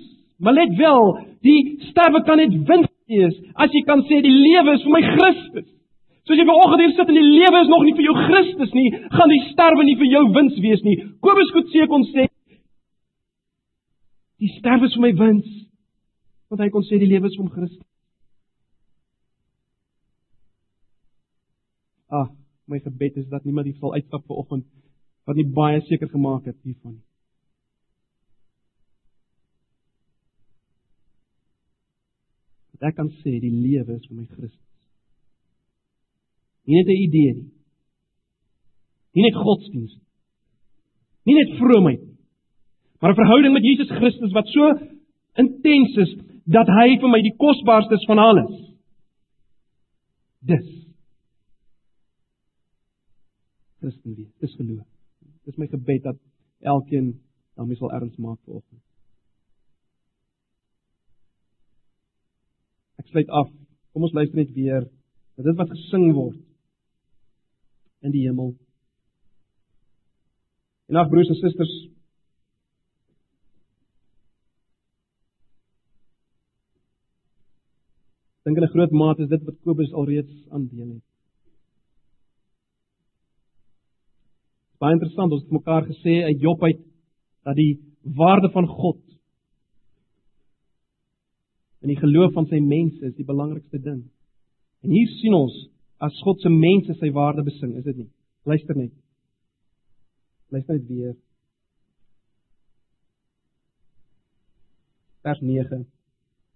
[0.41, 1.11] Maar let wel,
[1.45, 1.59] die
[1.91, 5.67] sterwe kan net wins wees as jy kan sê die lewe is vir my Christus.
[6.25, 8.87] Soos jy vanoggend hier sit en die lewe is nog nie vir jou Christus nie,
[9.13, 10.95] gaan die sterwe nie vir jou wins wees nie.
[11.21, 12.25] Kobus Kutse kon sê
[14.41, 15.51] die sterwe is vir my wins
[16.49, 17.87] want hy kon sê die lewe is vir hom Christus.
[22.13, 22.29] Ah,
[22.69, 24.67] my gebed is dat niemand hier sal uitstap vanoggend
[25.25, 27.05] wat nie baie seker gemaak het hiervan nie.
[32.75, 34.61] Dat ek kan sê die lewe is vir my Christus.
[36.65, 37.51] Nie net 'n idee nie.
[39.15, 40.01] Nie net godsdienst.
[41.25, 42.14] Nie net vroomheid nie.
[43.05, 44.63] Maar 'n verhouding met Jesus Christus wat so
[45.33, 48.73] intens is dat hy vir my die kosbaarste is van alles.
[50.39, 50.65] Dis
[53.77, 54.31] Christen wees.
[54.39, 54.87] Dis geloof.
[55.45, 56.17] Dis my gebed dat
[56.59, 57.21] elkeen
[57.53, 58.81] daarmee sal erns maak vanoggend.
[62.95, 63.49] Ek sluit af.
[63.91, 64.89] Kom ons luister net weer
[65.35, 66.41] dat dit wat gesing word
[68.01, 68.55] in die hemel.
[70.89, 71.94] En ag broers en susters,
[78.45, 81.03] dink in 'n groot mate is dit wat Kobus alreeds aandeel het.
[84.77, 86.81] Baie interessant, ons het mekaar gesê uit Job uit
[87.43, 89.01] dat die waarde van God
[91.81, 94.03] in die geloof van sy mense is die belangrikste ding.
[94.81, 95.55] En hier sien ons
[95.97, 98.09] as God se mense sy waarde besing, is dit nie?
[98.45, 98.91] Luister net.
[100.53, 101.15] Luister net weer.
[105.25, 105.85] Vers 9.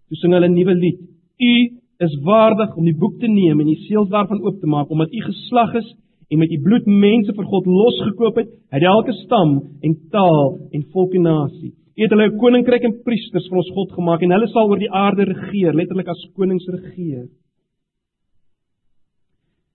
[0.06, 1.19] Toe sing hulle 'n nuwe lied.
[1.40, 1.54] U
[2.00, 5.12] is waardig om die boek te neem en die seels daarvan oop te maak omdat
[5.12, 5.90] u geslag is
[6.30, 10.86] en met u bloed mense vir God losgekoop het uit elke stam en taal en
[10.94, 11.72] volk en nasie.
[11.96, 14.78] U het hulle 'n koninkryk en priesters vir ons God gemaak en hulle sal oor
[14.78, 17.28] die aarde regeer, letterlik as konings regeer.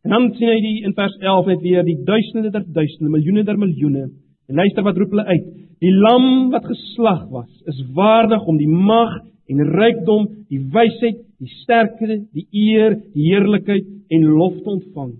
[0.03, 3.43] En dan sien hy die in vers 11 net weer die duisende der duisende, miljoene
[3.43, 4.09] der miljoene.
[4.49, 5.45] En luister wat roep hulle uit.
[5.81, 9.17] Die lam wat geslag was, is waardig om die mag
[9.51, 15.13] en rykdom, die wysheid, die sterkte, die eer, die heerlikheid en lof te ontvang.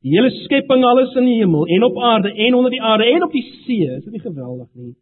[0.00, 3.26] Die hele skepping alles in die hemel en op aarde en onder die aarde en
[3.26, 4.94] op die see, is dit nie geweldig nie?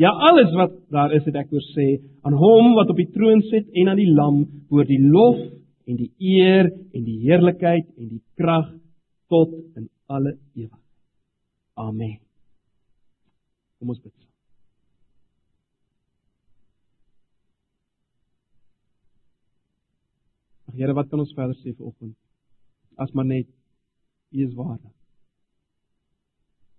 [0.00, 1.86] Ja, alles wat daar is, het ek oor sê,
[2.24, 5.40] aan hom wat op die troon sit en aan die lam, behoort die lof
[5.88, 8.68] en die eer en die heerlikheid en die krag
[9.32, 10.84] tot in alle ewigheid.
[11.76, 12.18] Amen.
[13.80, 14.25] Kom ons bid.
[20.76, 22.16] Here, wat kan ons verder sê vanoggend?
[23.00, 23.48] As maar net
[24.32, 24.92] U is waardig.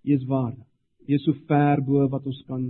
[0.04, 0.66] U is waardig.
[1.08, 2.68] U is so ver bo wat ons kan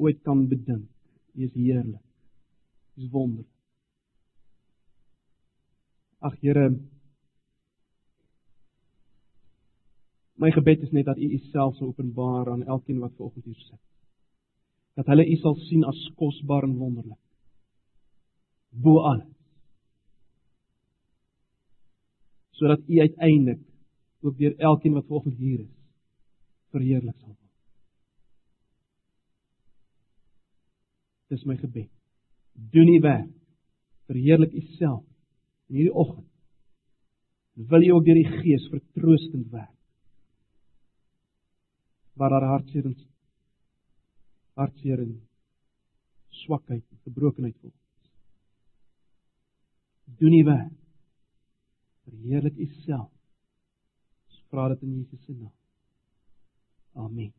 [0.00, 0.86] ooit kan bedink.
[1.34, 2.04] U is heerlik.
[2.96, 3.48] U is wonderlik.
[6.20, 6.68] Ag Here,
[10.40, 13.82] my gebed is net dat U Uself sal openbaar aan elkeen wat vanoggend hier sit.
[15.00, 17.19] Dat hulle U sal sien as kosbaar en wonderlik.
[18.70, 19.30] Bo alles.
[22.60, 23.60] sodat U uiteindelik
[24.20, 25.76] ook deur elkeen wat vanoggend hier is
[26.70, 27.54] verheerlik sal word.
[31.32, 31.88] Dis my gebed.
[32.52, 33.32] Doen U werk.
[34.10, 35.06] Verheerlik U self
[35.70, 36.28] in hierdie oggend.
[37.70, 39.76] Wil U ook deur die Gees vertroostend werk.
[42.14, 42.92] Waar daar hartseer.
[44.58, 45.16] Hartseer en
[46.44, 47.79] swakheid en gebrokenheid voel.
[50.18, 50.80] Doen U werk
[52.10, 53.10] verheerlik U self.
[54.28, 55.52] Ons vra dit in Jesus se naam.
[56.94, 57.32] Amen.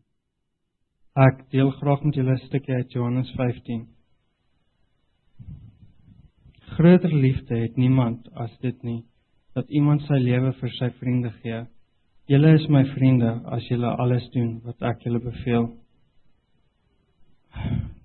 [1.19, 3.88] Ek deel graag met julle 'n stukkie uit Johannes 15.
[6.72, 9.03] Groter liefde het niemand as dit nie
[9.53, 11.65] dat iemand sy lewe vir sy vriende gee.
[12.32, 15.67] Julle is my vriende as julle alles doen wat ek julle beveel.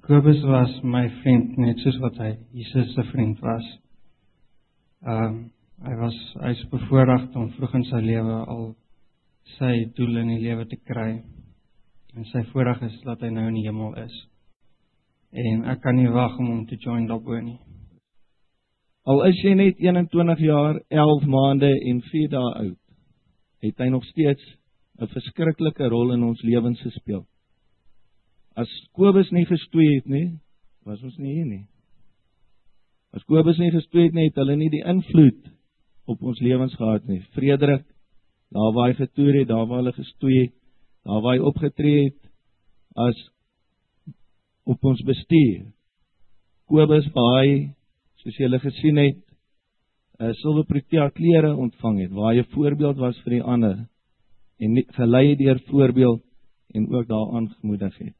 [0.01, 3.79] Kobus was my vriend net soos wat hy Jesus se vriend was.
[5.05, 5.37] Ehm um,
[5.85, 8.63] Hy was hy's bevoorreg om vroeg in sy lewe al
[9.59, 11.11] sy doel in die lewe te kry.
[12.17, 14.15] En sy voorreg is dat hy nou in die hemel is.
[15.37, 17.59] En ek kan nie wag om hom te join daarbo nie.
[19.07, 22.81] Al is jy net 21 jaar, 11 maande en 4 dae oud,
[23.63, 24.43] het hy nog steeds
[24.99, 27.27] 'n verskriklike rol in ons lewens gespeel.
[28.57, 30.41] As Kobus nie gestoei het nie,
[30.85, 31.67] was ons nie hier nie.
[33.17, 35.47] As Kobus nie gestoei het nie, het hulle nie die invloed
[36.07, 37.23] op ons lewens gehad nie.
[37.33, 37.87] Frederik,
[38.53, 40.53] daar waar hy getoer het, daar waar hulle gestoei het,
[41.07, 42.21] daar waar hy opgetree het
[43.07, 43.23] as
[44.69, 45.65] op ons bestuur.
[46.69, 47.49] Kobus hy
[48.21, 49.23] soos julle gesien het,
[50.21, 53.89] 'n silwer protea klere ontvang het, waar hy 'n voorbeeld was vir die ander
[54.59, 56.23] en gelei het deur voorbeeld
[56.75, 58.15] en ook daaraan gemoedig het.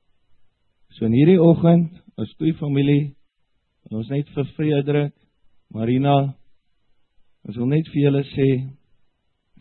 [0.89, 3.17] So in hierdie oggend, as twee familie,
[3.95, 5.15] ons net vir Frederik,
[5.71, 6.35] Marina,
[7.47, 8.49] ons wil net vir julle sê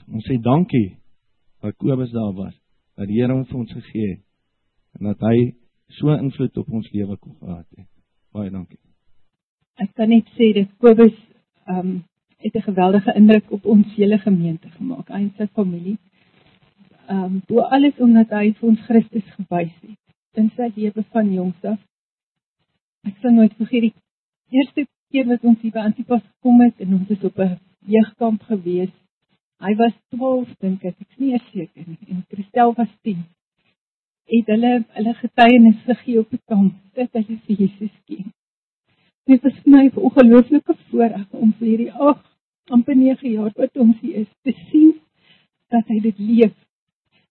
[0.06, 0.98] ons sê dankie
[1.62, 2.54] dat Kobus daar was,
[2.98, 4.24] dat die Here hom vir ons gegee het
[5.00, 5.54] en dat hy
[6.00, 7.90] so invloed op ons lewe kon gehad het.
[8.34, 8.80] Baie dankie.
[9.82, 11.16] Ek kan net sê dat Kobus
[11.68, 11.96] ehm um,
[12.46, 15.98] het 'n geweldige indruk op ons hele gemeente gemaak, en sy familie.
[17.08, 20.00] Ehm um, bo alles omdat hy vir ons Christus gewys het
[20.34, 21.80] in sy lewe van jongs af.
[23.04, 23.94] Ek sal nooit vergeet die
[24.52, 28.42] eerste keer wat ons hier by Antipas gekom het en ons is op 'n jeugkamp
[28.52, 28.94] gewees.
[29.60, 31.98] Hy was 12 dink ek, ek is nie seker nie.
[32.10, 33.24] En Christel was 10
[34.26, 38.32] het hulle hulle getuienis gegee op die kamp dat hulle vir Jesus ken.
[39.30, 42.22] Dit was my 'n ongelooflike voorreg om vir hierdie ag
[42.70, 44.94] amper 9 jaar wat ons hier is te sien
[45.70, 46.56] dat hy dit leef.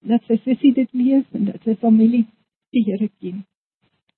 [0.00, 2.26] Dat sy sussie dit leef en dat sy familie
[2.70, 3.44] die Here ken.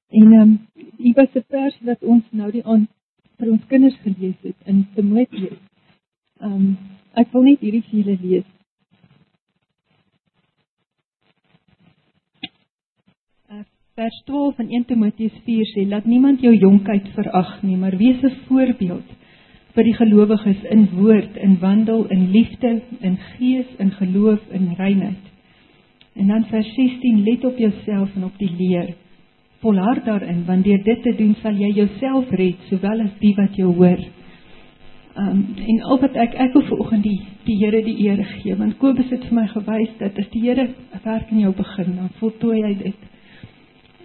[0.08, 2.88] En ehm um, hier was 'n vers wat ons nou die aan
[3.36, 5.58] vir ons kinders gelees het in Timoteus.
[6.40, 6.76] Ehm um,
[7.12, 8.46] ek wil net hierdie vir julle lees.
[13.96, 18.22] Vers 12 van 1 Timoteus 4 sê: "Laat niemand jou jonkheid verag nie, maar wees
[18.22, 19.08] 'n voorbeeld
[19.74, 25.24] vir die gelowiges in woord, in wandel, in liefde, in gees, in geloof, in reinheid."
[26.14, 28.94] En dan vers 16: "Let op jouself en op die leer.
[29.60, 33.56] Volhard daarin, want deur dit te doen sal jy jouself red, sowel as die wat
[33.56, 34.04] jou hoor."
[35.16, 38.76] Um, en al wat ek ek wil vanoggend die die Here die eer gee want
[38.76, 42.10] Kobus het vir my gewys dat as die Here 'n werk in jou begin dan
[42.18, 43.00] voltooi hy dit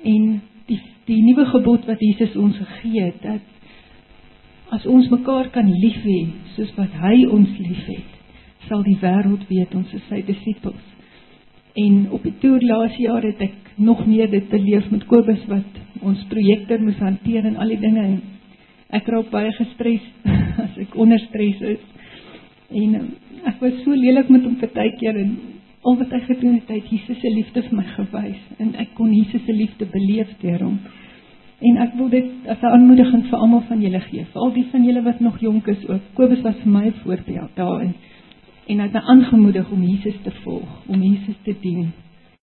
[0.03, 3.43] en die die nuwe gebod wat Jesus ons gegee het dat
[4.77, 6.19] as ons mekaar kan lief hê
[6.55, 8.11] soos wat hy ons liefhet
[8.69, 10.87] sal die wêreld weet ons is sy disippels
[11.75, 15.79] en op die toer laas jaar het ek nog meer dit beleef met Kobus wat
[16.01, 18.21] ons projekte moes hanteer en al die dinge en
[18.89, 20.05] ek raak baie gestres
[20.65, 21.83] as ek onder stres is
[22.71, 23.09] en um,
[23.45, 25.35] ek was so lelik met hom partykeer en
[25.81, 28.93] al wat hy gedoen het, hy het Jesus se liefde vir my gewys en ek
[28.97, 30.77] kon Jesus se liefde beleef deur hom.
[31.61, 34.65] En ek wil dit as 'n aanmoediging vir almal van julle gee, vir al die
[34.71, 36.01] van julle wat nog jonk is ook.
[36.13, 37.93] Kobus was vir my 'n voorbeeld daarin.
[38.67, 41.91] En hy het my aangemoedig om Jesus te volg, om Jesus te dien.